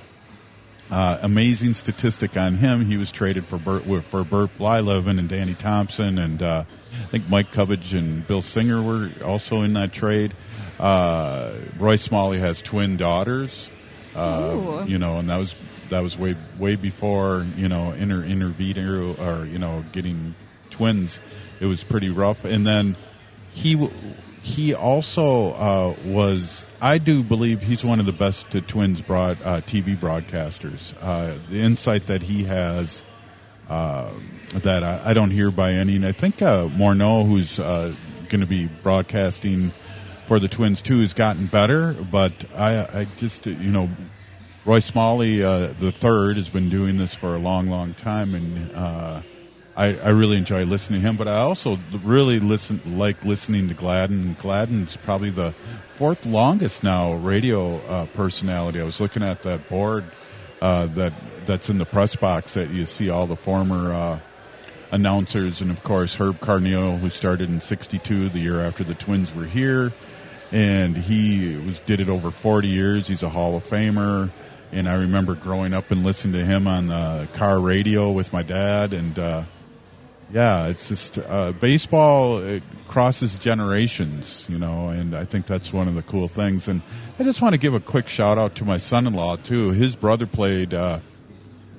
[0.89, 2.85] Uh, amazing statistic on him.
[2.85, 7.29] He was traded for Bert, for Bert Blyleven and Danny Thompson, and uh, I think
[7.29, 10.33] Mike Cubbage and Bill Singer were also in that trade.
[10.79, 13.69] Uh, Roy Smalley has twin daughters.
[14.15, 15.55] Uh, you know, and that was
[15.91, 20.35] that was way way before you know inter intervener or you know getting
[20.71, 21.21] twins.
[21.61, 22.97] It was pretty rough, and then
[23.53, 23.89] he
[24.43, 26.65] he also uh, was.
[26.81, 30.95] I do believe he's one of the best twins broad uh, TV broadcasters.
[31.01, 33.03] Uh, the insight that he has.
[33.69, 34.13] Uh,
[34.55, 37.93] that I, I don't hear by any, and I think uh, Morneau, who's uh,
[38.29, 39.73] going to be broadcasting
[40.27, 41.93] for the Twins too, has gotten better.
[41.93, 43.91] But I, I just, you know,
[44.67, 48.75] Roy Smalley uh, the third has been doing this for a long, long time, and
[48.75, 49.23] uh,
[49.77, 51.17] I, I really enjoy listening to him.
[51.17, 54.37] But I also really listen like listening to Gladden.
[54.41, 55.53] Gladden's probably the
[55.93, 58.81] fourth longest now radio uh, personality.
[58.81, 60.05] I was looking at that board
[60.61, 61.13] uh, that
[61.47, 63.93] that's in the press box that you see all the former.
[63.95, 64.19] Uh,
[64.93, 69.33] announcers, and of course Herb Carneal, who started in '62, the year after the Twins
[69.33, 69.93] were here,
[70.51, 73.09] and he was did it over 40 years.
[73.09, 74.31] He's a Hall of Famer,
[74.73, 78.43] and I remember growing up and listening to him on the car radio with my
[78.43, 79.43] dad, and uh,
[80.33, 82.39] yeah, it's just uh, baseball.
[82.39, 86.69] It crosses generations, you know, and I think that's one of the cool things.
[86.69, 86.83] And
[87.19, 89.71] I just want to give a quick shout out to my son-in-law too.
[89.71, 90.75] His brother played.
[90.75, 91.01] Uh,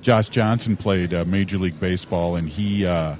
[0.00, 3.16] Josh Johnson played uh, Major League Baseball, and he uh,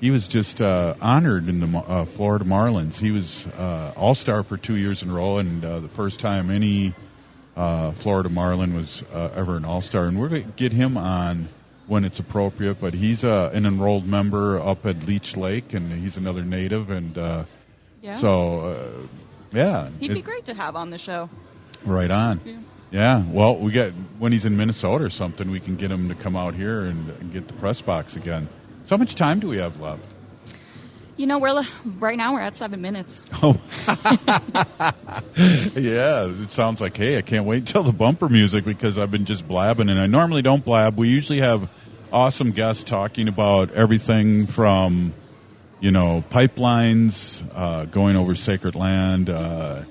[0.00, 2.96] he was just uh, honored in the uh, Florida Marlins.
[2.96, 6.20] He was uh, All Star for two years in a row, and uh, the first
[6.20, 6.94] time any
[7.58, 10.04] uh, Florida Marlin was uh, ever an All Star.
[10.06, 11.48] And we're going to get him on
[11.88, 12.80] when it's appropriate.
[12.80, 17.18] But he's uh, an enrolled member up at Leech Lake, and he's another native, and
[17.18, 17.44] uh,
[18.00, 18.16] Yeah.
[18.16, 19.06] so uh,
[19.52, 21.28] yeah, He'd it- be great to have on the show.
[21.84, 22.40] Right on.
[22.44, 22.56] Yeah.
[22.90, 23.22] Yeah.
[23.30, 26.36] Well, we get when he's in Minnesota or something, we can get him to come
[26.36, 28.48] out here and, and get the press box again.
[28.86, 30.02] So, how much time do we have left?
[31.18, 31.62] You know, we're
[31.98, 33.24] right now we're at seven minutes.
[33.42, 33.60] Oh,
[35.76, 36.26] yeah.
[36.26, 39.46] It sounds like hey, I can't wait until the bumper music because I've been just
[39.46, 40.96] blabbing, and I normally don't blab.
[40.96, 41.68] We usually have
[42.12, 45.12] awesome guests talking about everything from
[45.80, 49.28] you know pipelines, uh, going over sacred land.
[49.28, 49.82] Uh,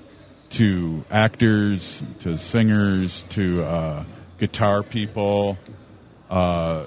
[0.50, 4.04] to actors, to singers, to uh,
[4.38, 5.58] guitar people,
[6.30, 6.86] uh,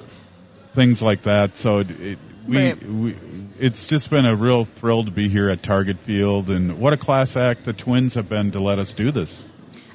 [0.74, 1.58] things like that.
[1.58, 2.84] So it, we, Right.
[2.88, 3.16] we,
[3.60, 6.98] it's just been a real thrill to be here at Target Field, and what a
[6.98, 9.46] class act the Twins have been to let us do this.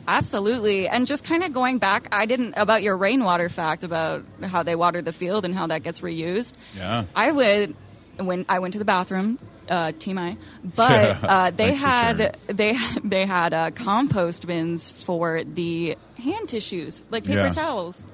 [0.08, 0.88] Absolutely.
[0.88, 4.76] And just kind of going back, I didn't about your rainwater fact about how they
[4.76, 6.54] water the field and how that gets reused.
[6.76, 7.04] Yeah.
[7.14, 7.74] I would
[8.18, 10.36] when I went to the bathroom, uh, team I,
[10.76, 17.24] but uh, they had they they had uh, compost bins for the hand tissues, like
[17.24, 17.50] paper Yeah.
[17.50, 18.04] towels,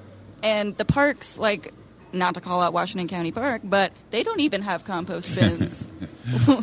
[0.41, 1.71] and the parks like.
[2.13, 5.87] Not to call out Washington County Park, but they don't even have compost bins.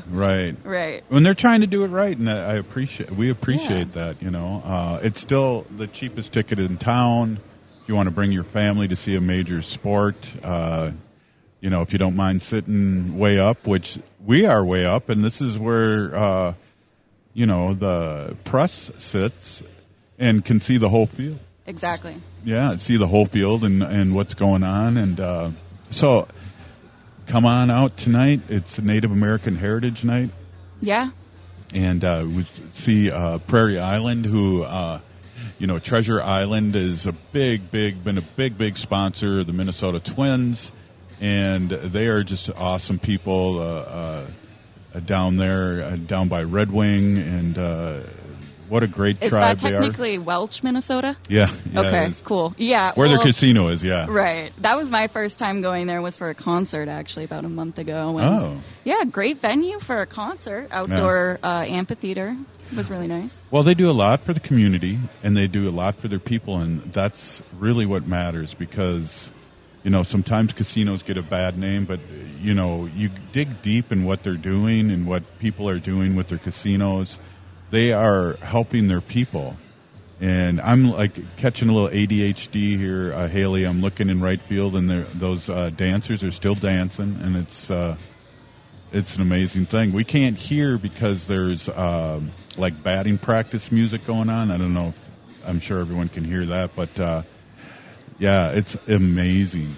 [0.09, 0.57] Right.
[0.65, 1.05] Right.
[1.09, 4.23] When they're trying to do it right, and I I appreciate we appreciate that.
[4.23, 7.39] You know, uh, it's still the cheapest ticket in town.
[7.83, 10.93] If you want to bring your family to see a major sport, uh,
[11.61, 15.23] you know, if you don't mind sitting way up, which we are way up, and
[15.23, 16.55] this is where uh,
[17.35, 19.63] you know the press sits
[20.19, 21.39] and can see the whole field.
[21.67, 22.15] Exactly.
[22.45, 24.97] Yeah, see the whole field and, and what's going on.
[24.97, 25.51] And uh,
[25.91, 26.27] so
[27.27, 28.41] come on out tonight.
[28.49, 30.31] It's Native American Heritage Night.
[30.81, 31.11] Yeah.
[31.73, 35.01] And uh, we see uh, Prairie Island, who, uh,
[35.59, 39.53] you know, Treasure Island is a big, big, been a big, big sponsor of the
[39.53, 40.73] Minnesota Twins.
[41.21, 47.19] and they are just awesome people uh, uh, down there, uh, down by Red Wing,
[47.19, 48.01] and uh,
[48.71, 49.81] what a great Is tribe that they are.
[49.81, 51.17] technically Welch, Minnesota?
[51.29, 51.51] Yeah.
[51.73, 52.55] yeah, okay, cool.
[52.57, 52.93] Yeah.
[52.95, 54.07] Where their casino is, yeah.
[54.09, 54.51] Right.
[54.59, 56.01] That was my first time going there.
[56.01, 58.17] Was for a concert actually about a month ago.
[58.17, 58.61] and- Oh.
[58.85, 60.69] Yeah, great venue for a concert.
[60.71, 62.35] Outdoor uh, amphitheater
[62.75, 63.43] was really nice.
[63.51, 66.21] Well, they do a lot for the community, and they do a lot for their
[66.21, 69.29] people, and that's really what matters because,
[69.83, 71.99] you know, sometimes casinos get a bad name, but
[72.41, 76.29] you know, you dig deep in what they're doing and what people are doing with
[76.29, 77.19] their casinos.
[77.71, 79.57] They are helping their people,
[80.21, 83.65] and I'm like catching a little ADHD here, uh, Haley.
[83.65, 87.71] I'm looking in right field, and those uh, dancers are still dancing, and it's.
[87.71, 87.97] Uh,
[88.93, 89.93] it's an amazing thing.
[89.93, 94.51] We can't hear because there's um, like batting practice music going on.
[94.51, 94.89] I don't know.
[94.89, 97.23] If, I'm sure everyone can hear that, but uh,
[98.19, 99.77] yeah, it's amazing.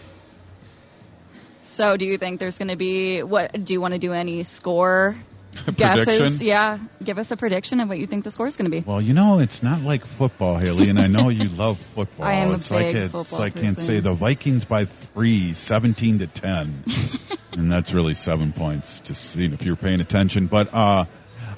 [1.60, 3.64] So, do you think there's going to be what?
[3.64, 5.14] Do you want to do any score?
[5.76, 6.42] guesses?
[6.42, 8.84] Yeah, give us a prediction of what you think the score is going to be.
[8.86, 12.26] Well, you know, it's not like football, Haley, and I know you love football.
[12.26, 15.52] I am a it's like big it's football like can't say the Vikings by three,
[15.52, 16.84] 17 to ten,
[17.52, 19.00] and that's really seven points.
[19.00, 21.04] Just seeing if you're paying attention, but uh,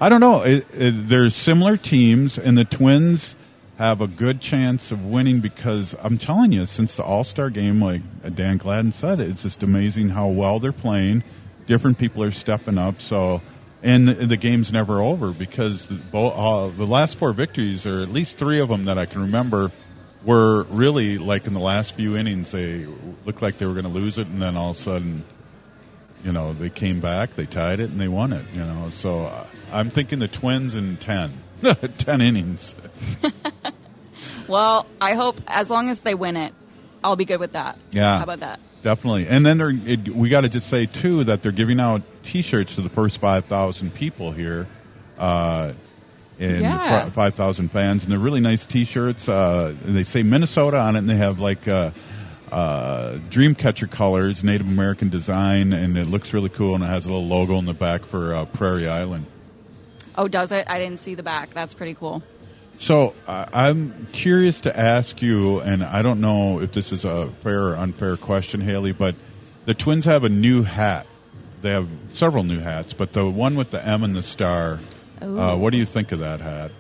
[0.01, 0.43] I don't know.
[0.43, 3.37] It, it, there's similar teams, and the Twins
[3.79, 7.81] have a good chance of winning because I'm telling you, since the All Star game,
[7.81, 8.03] like
[8.35, 11.25] Dan Gladden said, it's just amazing how well they're playing.
[11.67, 13.41] Different people are stepping up, so
[13.85, 18.09] and the, game's never over because the, bo- uh, the last four victories, or at
[18.09, 19.71] least three of them that I can remember,
[20.25, 22.51] were really like in the last few innings.
[22.51, 22.87] They
[23.25, 25.23] looked like they were going to lose it, and then all of a sudden,
[26.25, 28.45] you know, they came back, they tied it, and they won it.
[28.53, 31.33] You know, so uh, I'm thinking the Twins in ten.
[31.99, 32.75] 10 innings.
[34.47, 36.53] Well, I hope as long as they win it,
[37.03, 37.79] I'll be good with that.
[37.93, 38.19] Yeah.
[38.19, 38.61] How about that?
[38.83, 39.27] Definitely.
[39.29, 42.43] And then they're, it, we got to just say, too, that they're giving out t
[42.43, 44.67] shirts to the first 5,000 people here.
[45.19, 45.73] Uh,
[46.41, 47.11] and Yeah.
[47.11, 48.03] 5,000 fans.
[48.03, 49.29] And they're really nice t shirts.
[49.29, 51.91] Uh, they say Minnesota on it, and they have like uh,
[52.51, 56.75] uh, Dreamcatcher colors, Native American design, and it looks really cool.
[56.75, 59.27] And it has a little logo in the back for uh, Prairie Island.
[60.17, 60.67] Oh, does it?
[60.69, 61.51] I didn't see the back.
[61.55, 62.23] That's pretty cool.
[62.79, 67.29] So uh, I'm curious to ask you, and I don't know if this is a
[67.41, 69.15] fair or unfair question, Haley, but
[69.65, 71.07] the Twins have a new hat.
[71.65, 74.81] They have several new hats, but the one with the M and the star.
[75.23, 76.71] Uh, what do you think of that hat?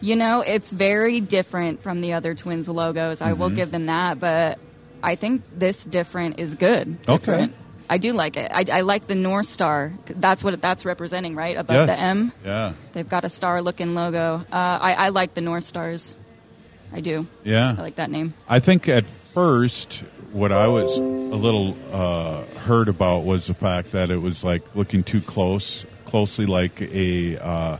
[0.00, 3.22] You know, it's very different from the other Twins logos.
[3.22, 3.54] I will Mhm.
[3.54, 4.58] give them that, but
[5.00, 6.96] I think this different is good.
[7.08, 7.48] Okay.
[7.88, 8.50] I do like it.
[8.52, 9.92] I, I like the North Star.
[10.06, 11.56] That's what that's representing, right?
[11.56, 11.96] Above Yes.
[11.96, 12.32] the M.
[12.44, 12.72] Yeah.
[12.94, 14.44] They've got a star looking logo.
[14.50, 16.16] Uh, I, I like the North Stars.
[16.92, 17.28] I do.
[17.44, 17.76] Yeah.
[17.78, 18.34] I like that name.
[18.48, 20.02] I think at first,
[20.34, 24.74] what I was a little uh, hurt about was the fact that it was like
[24.74, 27.76] looking too close, closely like a uh,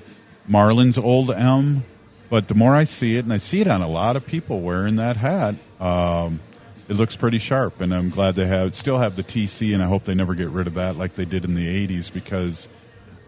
[0.48, 1.84] Marlins old M.
[2.30, 4.60] But the more I see it, and I see it on a lot of people
[4.60, 6.40] wearing that hat, um,
[6.88, 7.80] it looks pretty sharp.
[7.80, 10.48] And I'm glad they have still have the TC, and I hope they never get
[10.50, 12.68] rid of that like they did in the '80s because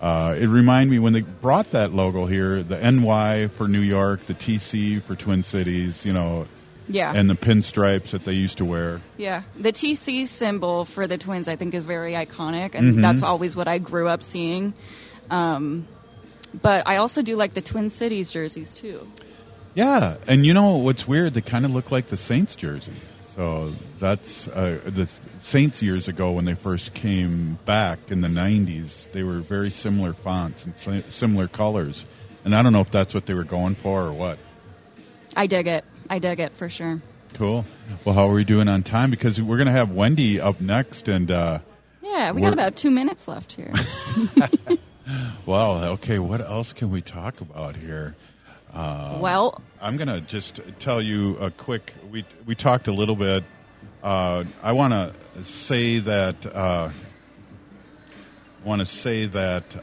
[0.01, 4.25] uh, it reminded me when they brought that logo here, the NY for New York,
[4.27, 6.47] the TC for Twin Cities, you know,
[6.89, 7.13] Yeah.
[7.15, 9.01] and the pinstripes that they used to wear.
[9.17, 13.03] Yeah, the TC symbol for the Twins, I think, is very iconic, and Mhm.
[13.03, 14.73] that's always what I grew up seeing.
[15.31, 15.87] Um,
[16.63, 19.07] but I also do like the Twin Cities jerseys too.
[19.75, 21.35] Yeah, and you know what's weird?
[21.35, 22.93] They kind of look like the Saints jersey.
[23.35, 25.11] So that's uh, the
[25.43, 29.09] Saints years ago when they first came back in the '90s.
[29.13, 30.75] They were very similar fonts and
[31.11, 32.07] similar colors,
[32.45, 34.39] and I don't know if that's what they were going for or what.
[35.37, 35.85] I dig it.
[36.11, 37.01] I dug it for sure.
[37.35, 37.65] Cool.
[38.05, 39.11] Well, how are we doing on time?
[39.11, 41.59] Because we're going to have Wendy up next, and uh,
[42.03, 43.73] Yeah, we got about two minutes left here.
[45.47, 46.19] well, okay.
[46.19, 48.15] What else can we talk about here?
[48.73, 51.93] Uh, Well- I'm going to just tell you a quick.
[52.11, 53.45] We we talked a little bit.
[54.03, 56.47] Uh, I want to say that.
[56.47, 56.91] Uh,
[58.65, 59.77] want to say that.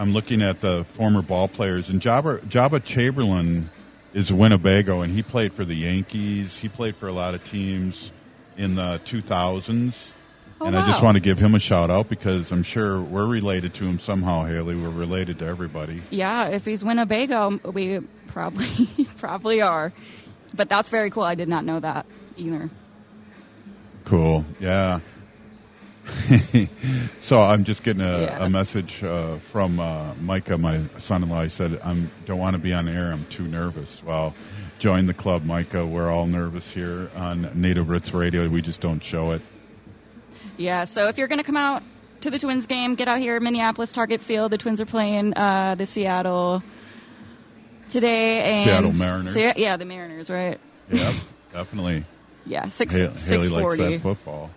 [0.00, 3.68] I'm looking at the former ball players, and Joba, Joba Chamberlain
[4.14, 6.56] is Winnebago, and he played for the Yankees.
[6.56, 8.10] He played for a lot of teams
[8.56, 10.12] in the 2000s.
[10.58, 13.26] Oh, and I just want to give him a shout out because I'm sure we're
[13.26, 14.74] related to him somehow, Haley.
[14.74, 16.00] We're related to everybody.
[16.08, 18.88] yeah, if he's Winnebago, we probably
[19.18, 19.92] probably are.
[20.56, 21.24] But that's very cool.
[21.24, 22.06] I did not know that
[22.38, 22.70] either.
[24.06, 24.46] Cool.
[24.60, 25.00] Yeah.
[27.20, 28.40] so I'm just getting a, Yes.
[28.40, 31.42] a message uh, from uh, Micah, my son-in-law.
[31.42, 31.94] He said, "I
[32.26, 33.12] don't want to be on air.
[33.12, 34.34] I'm too nervous." Well,
[34.78, 35.86] join the club, Micah.
[35.86, 38.48] We're all nervous here on Native Roots Radio.
[38.48, 39.42] We just don't show it.
[40.56, 41.82] Yeah, so if you're going to come out
[42.22, 44.52] to the Twins game, get out here Minneapolis Target Field.
[44.52, 46.62] The Twins are playing uh, the Seattle
[47.88, 48.42] today.
[48.42, 49.34] And Seattle Mariners.
[49.34, 50.58] Se- yeah, the Mariners, right?
[50.90, 51.14] Yep,
[51.52, 52.04] definitely.
[52.46, 54.50] Yeah, six Ha- Haley six likes that football.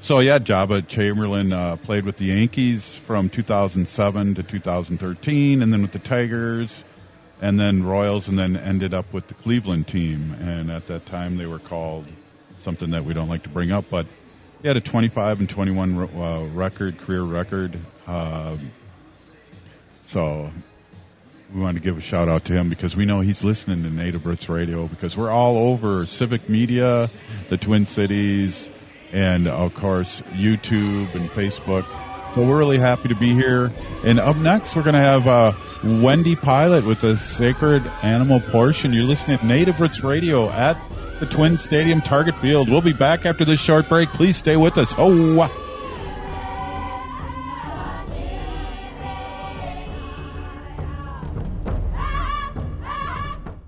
[0.00, 5.82] So yeah, Joba Chamberlain uh, played with the Yankees from 2007 to 2013, and then
[5.82, 6.84] with the Tigers,
[7.40, 10.36] and then Royals, and then ended up with the Cleveland team.
[10.40, 12.06] And at that time, they were called
[12.60, 14.06] something that we don't like to bring up, but
[14.62, 17.78] he had a 25 and 21 uh, record, career record.
[18.06, 18.70] Um,
[20.06, 20.50] so
[21.54, 23.90] we want to give a shout out to him because we know he's listening to
[23.90, 27.08] Native Roots Radio because we're all over civic media,
[27.48, 28.70] the Twin Cities,
[29.12, 31.84] and of course YouTube and Facebook.
[32.34, 33.70] So we're really happy to be here.
[34.04, 35.52] And up next, we're going to have uh,
[35.82, 38.92] Wendy Pilot with the Sacred Animal portion.
[38.92, 40.78] You're listening to Native Roots Radio at
[41.18, 42.68] the Twin Stadium Target Field.
[42.68, 44.10] We'll be back after this short break.
[44.10, 44.94] Please stay with us.
[44.98, 45.62] Oh.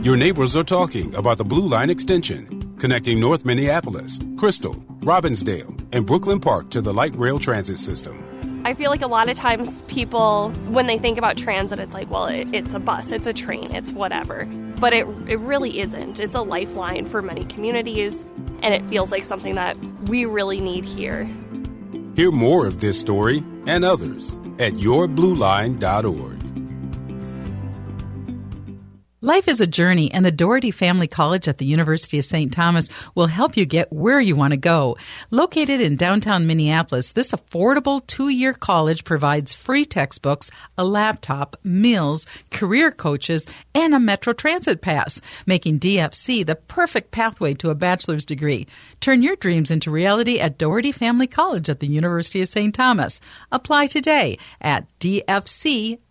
[0.00, 6.04] Your neighbors are talking about the Blue Line extension, connecting North Minneapolis, Crystal, Robbinsdale, and
[6.04, 8.18] Brooklyn Park to the light rail transit system.
[8.64, 12.10] I feel like a lot of times people, when they think about transit, it's like,
[12.10, 14.46] well, it, it's a bus, it's a train, it's whatever.
[14.80, 16.18] But it, it really isn't.
[16.18, 18.24] It's a lifeline for many communities,
[18.62, 19.76] and it feels like something that
[20.08, 21.30] we really need here.
[22.16, 26.41] Hear more of this story and others at yourblueline.org.
[29.24, 32.52] Life is a journey, and the Doherty Family College at the University of St.
[32.52, 34.96] Thomas will help you get where you want to go.
[35.30, 42.26] Located in downtown Minneapolis, this affordable two year college provides free textbooks, a laptop, meals,
[42.50, 43.46] career coaches,
[43.76, 48.66] and a Metro Transit pass, making DFC the perfect pathway to a bachelor's degree.
[49.00, 52.74] Turn your dreams into reality at Doherty Family College at the University of St.
[52.74, 53.20] Thomas.
[53.52, 54.88] Apply today at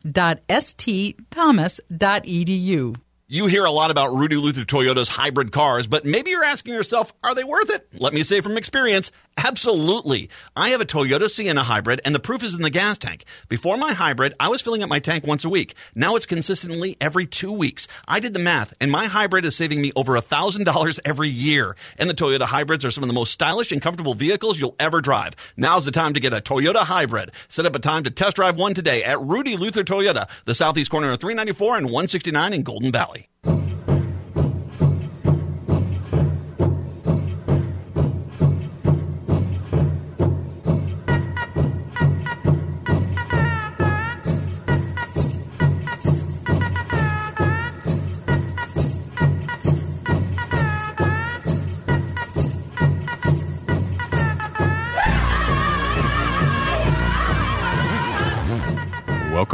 [0.06, 2.96] dfc.stthomas.edu.
[3.34, 7.14] You hear a lot about Rudy Luther Toyota's hybrid cars, but maybe you're asking yourself,
[7.24, 7.88] are they worth it?
[7.98, 10.30] Let me say from experience, absolutely.
[10.56, 13.26] I have a Toyota Sienna hybrid, and the proof is in the gas tank.
[13.50, 15.76] Before my hybrid, I was filling up my tank once a week.
[15.96, 17.88] Now it's consistently every two weeks.
[18.08, 21.76] I did the math, and my hybrid is saving me over $1,000 every year.
[21.98, 25.02] And the Toyota hybrids are some of the most stylish and comfortable vehicles you'll ever
[25.02, 25.36] drive.
[25.58, 27.32] Now's the time to get a Toyota hybrid.
[27.48, 30.92] Set up a time to test drive one today at Rudy Luther Toyota, the southeast
[30.92, 33.28] corner of 394 and 169 in Golden Valley.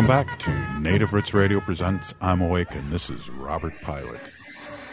[0.07, 4.21] Welcome back to Native Roots Radio presents I'm Awake, and this is Robert Pilot.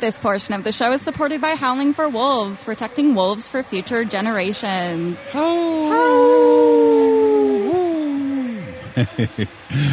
[0.00, 4.04] This portion of the show is supported by Howling for Wolves, protecting wolves for future
[4.04, 5.24] generations.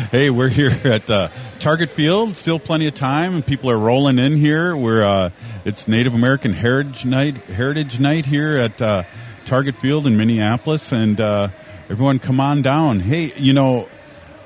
[0.09, 2.35] hey, we're here at uh, Target Field.
[2.35, 4.75] Still plenty of time, and people are rolling in here.
[4.75, 5.29] We're uh,
[5.65, 9.03] it's Native American Heritage Night, Heritage Night here at uh,
[9.45, 11.49] Target Field in Minneapolis, and uh,
[11.91, 13.01] everyone come on down.
[13.01, 13.87] Hey, you know.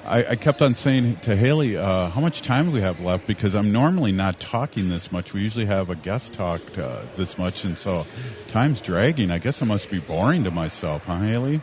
[0.05, 3.27] I, I kept on saying to Haley, uh, "How much time do we have left?"
[3.27, 5.33] Because I'm normally not talking this much.
[5.33, 8.05] We usually have a guest talk uh, this much, and so
[8.49, 9.31] time's dragging.
[9.31, 11.61] I guess I must be boring to myself, huh, Haley?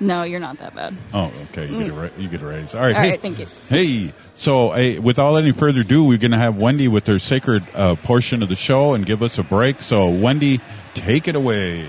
[0.00, 0.94] No, you're not that bad.
[1.14, 1.68] Oh, okay.
[1.68, 2.74] You, get, a, ra- you get a raise.
[2.74, 2.96] All right.
[2.96, 3.46] All hey, right, thank you.
[3.68, 7.64] Hey, so hey, without any further ado, we're going to have Wendy with her sacred
[7.72, 9.80] uh, portion of the show and give us a break.
[9.80, 10.60] So, Wendy,
[10.94, 11.88] take it away.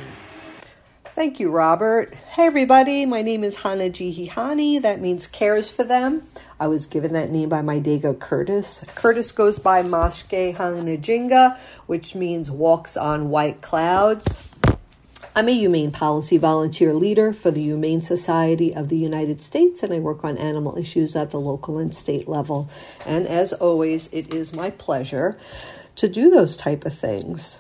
[1.16, 2.16] Thank you, Robert.
[2.16, 3.06] Hey, everybody.
[3.06, 4.82] My name is Hana Jihihani.
[4.82, 6.24] That means cares for them.
[6.60, 8.84] I was given that name by my Dago Curtis.
[8.96, 14.56] Curtis goes by Mashke Hang Najinga, which means walks on white clouds.
[15.36, 19.94] I'm a humane policy volunteer leader for the Humane Society of the United States, and
[19.94, 22.72] I work on animal issues at the local and state level.
[23.06, 25.38] And as always, it is my pleasure
[25.96, 27.60] to do those type of things.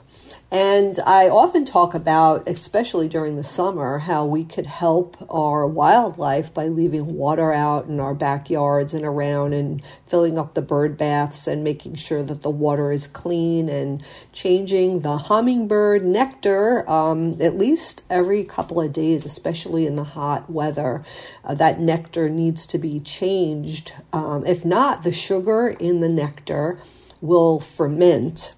[0.53, 6.53] And I often talk about, especially during the summer, how we could help our wildlife
[6.53, 11.47] by leaving water out in our backyards and around and filling up the bird baths
[11.47, 17.57] and making sure that the water is clean and changing the hummingbird nectar um, at
[17.57, 21.03] least every couple of days, especially in the hot weather.
[21.43, 23.91] Uh, that nectar needs to be changed.
[24.13, 26.77] Um, if not, the sugar in the nectar
[27.21, 28.53] will ferment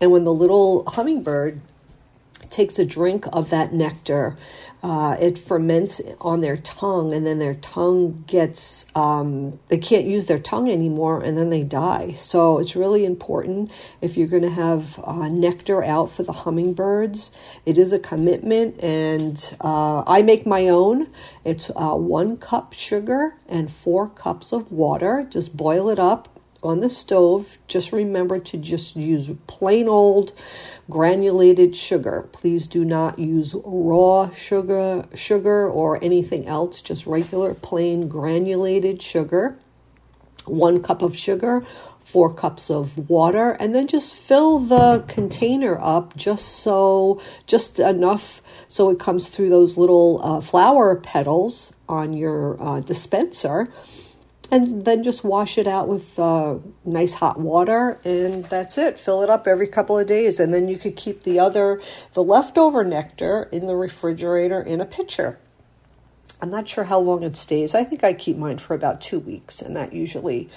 [0.00, 1.60] and when the little hummingbird
[2.50, 4.36] takes a drink of that nectar,
[4.82, 10.26] uh, it ferments on their tongue, and then their tongue gets, um, they can't use
[10.26, 12.12] their tongue anymore, and then they die.
[12.12, 17.32] So it's really important if you're going to have uh, nectar out for the hummingbirds.
[17.66, 21.08] It is a commitment, and uh, I make my own.
[21.44, 25.26] It's uh, one cup sugar and four cups of water.
[25.28, 30.32] Just boil it up on the stove, just remember to just use plain old
[30.90, 32.28] granulated sugar.
[32.32, 39.58] Please do not use raw sugar, sugar or anything else, just regular plain granulated sugar.
[40.46, 41.64] One cup of sugar,
[42.00, 48.42] four cups of water, and then just fill the container up just so, just enough
[48.66, 53.72] so it comes through those little uh, flower petals on your uh, dispenser
[54.50, 58.98] and then just wash it out with uh, nice hot water and that's it.
[58.98, 61.80] Fill it up every couple of days and then you could keep the other
[62.14, 65.38] the leftover nectar in the refrigerator in a pitcher.
[66.40, 67.74] I'm not sure how long it stays.
[67.74, 70.48] I think i keep mine for about two weeks and that usually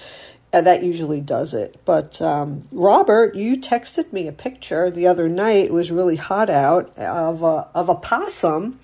[0.53, 5.29] uh, that usually does it but um, robert you texted me a picture the other
[5.29, 8.79] night it was really hot out of a, of a possum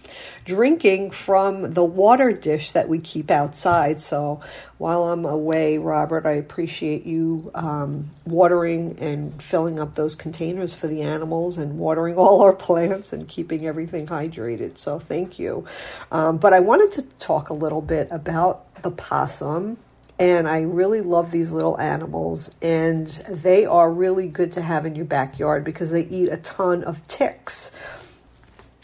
[0.48, 4.00] drinking from the water dish that we keep outside.
[4.00, 4.40] So
[4.78, 10.88] while I'm away, Robert, I appreciate you um, watering and filling up those containers for
[10.88, 14.78] the animals and watering all our plants and keeping everything hydrated.
[14.78, 15.66] So thank you.
[16.12, 19.78] Um, but I wanted to talk a little bit about the possum
[20.20, 24.96] and I really love these little animals, and they are really good to have in
[24.96, 27.72] your backyard because they eat a ton of ticks.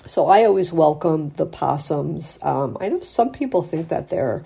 [0.06, 2.38] So I always welcome the possums.
[2.42, 4.44] Um, I know some people think that they're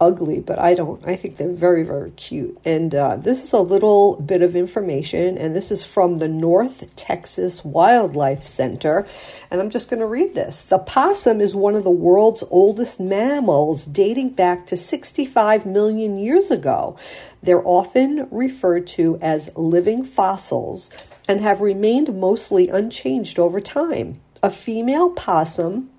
[0.00, 1.06] ugly, but I don't.
[1.06, 2.58] I think they're very, very cute.
[2.64, 6.94] And uh, this is a little bit of information, and this is from the North
[6.96, 9.06] Texas Wildlife Center.
[9.50, 10.62] And I'm just going to read this.
[10.62, 16.50] The possum is one of the world's oldest mammals, dating back to 65 million years
[16.50, 16.96] ago.
[17.42, 20.90] They're often referred to as living fossils
[21.26, 25.90] and have remained mostly unchanged over time a female possum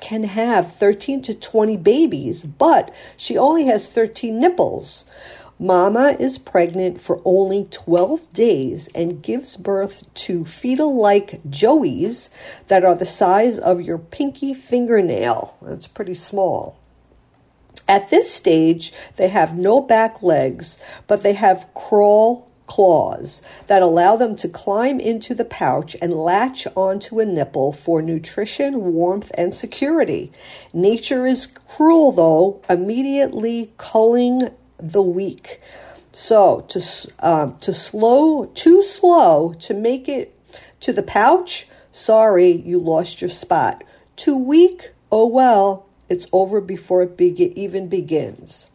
[0.00, 5.04] can have 13 to 20 babies, but she only has 13 nipples.
[5.60, 12.28] Mama is pregnant for only 12 days and gives birth to fetal like joeys
[12.68, 15.56] that are the size of your pinky fingernail.
[15.60, 16.78] That's pretty small.
[17.88, 24.14] At this stage, they have no back legs, but they have crawl claws that allow
[24.16, 29.52] them to climb into the pouch and latch onto a nipple for nutrition, warmth, and
[29.52, 30.30] security.
[30.72, 35.60] Nature is cruel, though, immediately culling the weak.
[36.12, 36.80] So to
[37.20, 40.34] uh, to slow too slow to make it
[40.80, 41.66] to the pouch.
[41.92, 43.82] Sorry, you lost your spot.
[44.16, 44.92] Too weak.
[45.10, 48.68] Oh well, it's over before it be- even begins.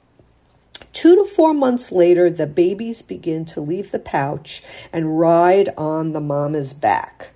[0.94, 4.64] Two to four months later, the babies begin to leave the pouch
[4.94, 7.32] and ride on the mama's back.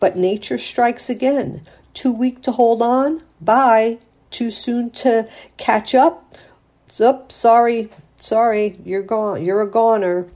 [0.00, 1.66] But nature strikes again.
[1.94, 3.22] Too weak to hold on?
[3.40, 3.98] Bye.
[4.30, 6.34] Too soon to catch up?
[6.90, 9.44] Zup, sorry, sorry, you're gone.
[9.44, 10.26] You're a goner.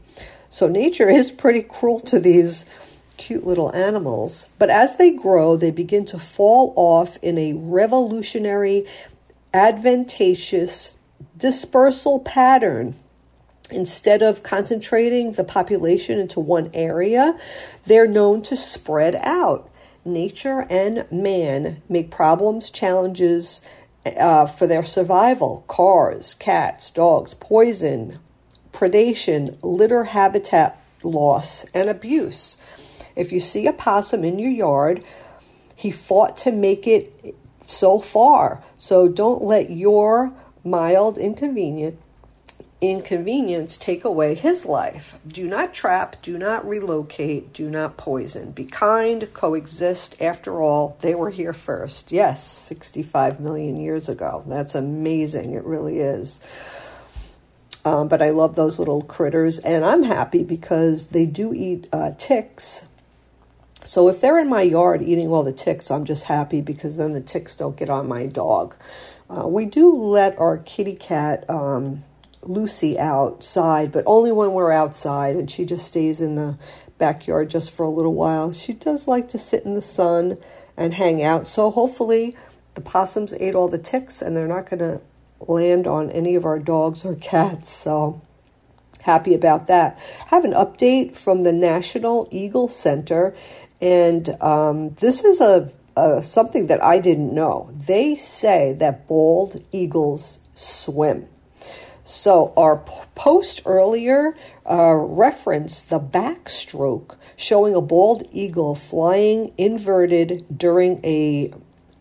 [0.50, 2.66] So nature is pretty cruel to these
[3.16, 4.50] cute little animals.
[4.58, 8.86] But as they grow, they begin to fall off in a revolutionary,
[9.52, 10.94] advantageous
[11.41, 12.95] dispersal pattern.
[13.70, 17.38] Instead of concentrating the population into one area,
[17.86, 19.70] they're known to spread out.
[20.05, 23.61] Nature and man make problems, challenges
[24.05, 28.18] uh, for their survival cars, cats, dogs, poison,
[28.72, 32.57] predation, litter habitat loss, and abuse.
[33.14, 35.05] If you see a possum in your yard,
[35.76, 37.34] he fought to make it
[37.66, 38.62] so far.
[38.78, 40.32] So don't let your
[40.64, 41.96] mild inconvenience
[42.80, 45.18] inconvenience take away his life.
[45.26, 48.52] Do not trap, do not relocate, do not poison.
[48.52, 50.20] Be kind, coexist.
[50.20, 52.11] After all, they were here first.
[52.11, 54.42] Yes, 65 million years ago.
[54.46, 55.52] That's amazing.
[55.52, 56.40] It really is.
[57.84, 62.12] Um, but I love those little critters, and I'm happy because they do eat uh,
[62.16, 62.86] ticks.
[63.86, 67.14] So if they're in my yard eating all the ticks, I'm just happy because then
[67.14, 68.76] the ticks don't get on my dog.
[69.30, 72.02] Uh, we do let our kitty cat um,
[72.42, 76.58] Lucy outside, but only when we're outside, and she just stays in the
[76.98, 78.52] backyard just for a little while.
[78.52, 80.36] She does like to sit in the sun
[80.76, 81.46] and hang out.
[81.46, 82.36] So hopefully
[82.74, 85.00] the possums ate all the ticks and they're not going to
[85.40, 87.70] land on any of our dogs or cats.
[87.70, 88.20] So
[89.00, 89.98] happy about that.
[90.26, 93.34] Have an update from the National Eagle Center,
[93.80, 97.70] and um, this is a, a something that I didn't know.
[97.72, 101.28] They say that bald eagles swim.
[102.05, 102.76] So our
[103.14, 104.36] post earlier
[104.68, 111.53] uh, referenced the backstroke showing a bald eagle flying inverted during a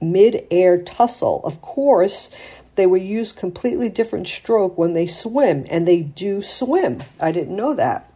[0.01, 1.41] mid-air tussle.
[1.43, 2.29] Of course,
[2.75, 7.03] they would use completely different stroke when they swim, and they do swim.
[7.19, 8.11] I didn't know that.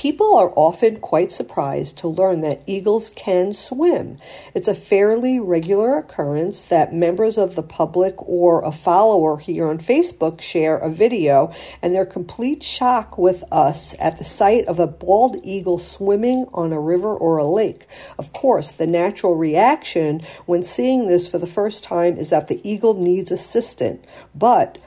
[0.00, 4.16] People are often quite surprised to learn that eagles can swim.
[4.54, 9.76] It's a fairly regular occurrence that members of the public or a follower here on
[9.76, 14.86] Facebook share a video and their complete shock with us at the sight of a
[14.86, 17.86] bald eagle swimming on a river or a lake.
[18.16, 22.66] Of course, the natural reaction when seeing this for the first time is that the
[22.66, 24.02] eagle needs assistance,
[24.34, 24.78] but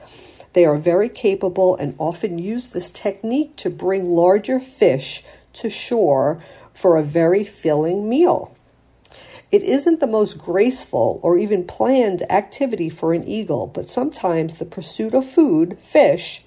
[0.54, 5.24] they are very capable and often use this technique to bring larger fish
[5.54, 6.44] to shore
[6.74, 8.56] for a very filling meal.
[9.52, 14.66] It isn't the most graceful or even planned activity for an eagle, but sometimes the
[14.66, 16.44] pursuit of food, fish,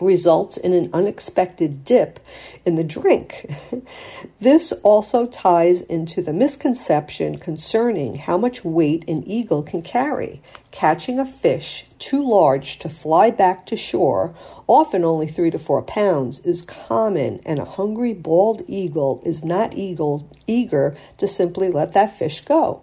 [0.00, 2.20] results in an unexpected dip
[2.64, 3.50] in the drink.
[4.40, 10.42] this also ties into the misconception concerning how much weight an eagle can carry.
[10.70, 14.34] Catching a fish too large to fly back to shore,
[14.66, 19.74] often only three to four pounds, is common, and a hungry bald eagle is not
[19.74, 22.82] eagle, eager to simply let that fish go.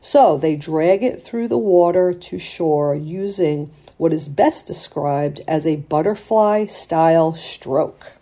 [0.00, 5.66] So they drag it through the water to shore using what is best described as
[5.66, 8.12] a butterfly style stroke.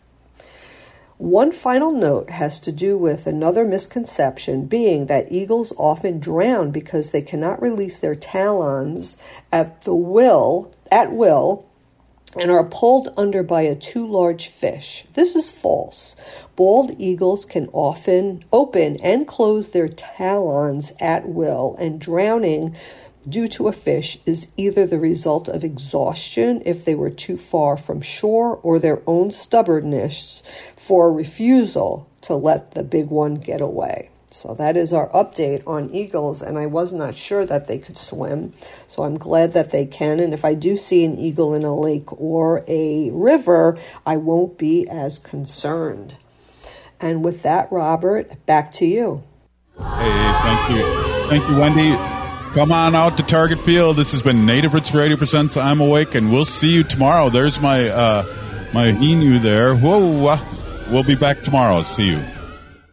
[1.19, 7.11] One final note has to do with another misconception being that eagles often drown because
[7.11, 9.17] they cannot release their talons
[9.53, 11.65] at the will at will
[12.35, 15.05] and are pulled under by a too large fish.
[15.15, 16.17] This is false.
[16.57, 22.75] Bald eagles can often open and close their talons at will, and drowning
[23.29, 27.77] due to a fish is either the result of exhaustion if they were too far
[27.77, 30.43] from shore or their own stubbornness
[30.77, 34.11] for a refusal to let the big one get away.
[34.31, 37.99] So that is our update on eagles, and I was not sure that they could
[37.99, 38.55] swim.
[38.87, 40.21] So I'm glad that they can.
[40.21, 44.57] And if I do see an eagle in a lake or a river, I won't
[44.57, 46.17] be as concerned.
[46.99, 49.23] And with that, Robert, back to you.
[49.77, 51.29] Hey, thank you.
[51.29, 52.22] Thank you, Wendy.
[52.53, 53.97] Come on out to Target Field.
[53.97, 57.31] This has been Native Roots Radio presents I'm Awake, and we'll see you tomorrow.
[57.31, 58.27] There's my uh,
[58.75, 59.75] my emu there.
[59.75, 60.39] Whoa, uh,
[60.91, 61.83] we'll be back tomorrow.
[61.83, 62.23] See you.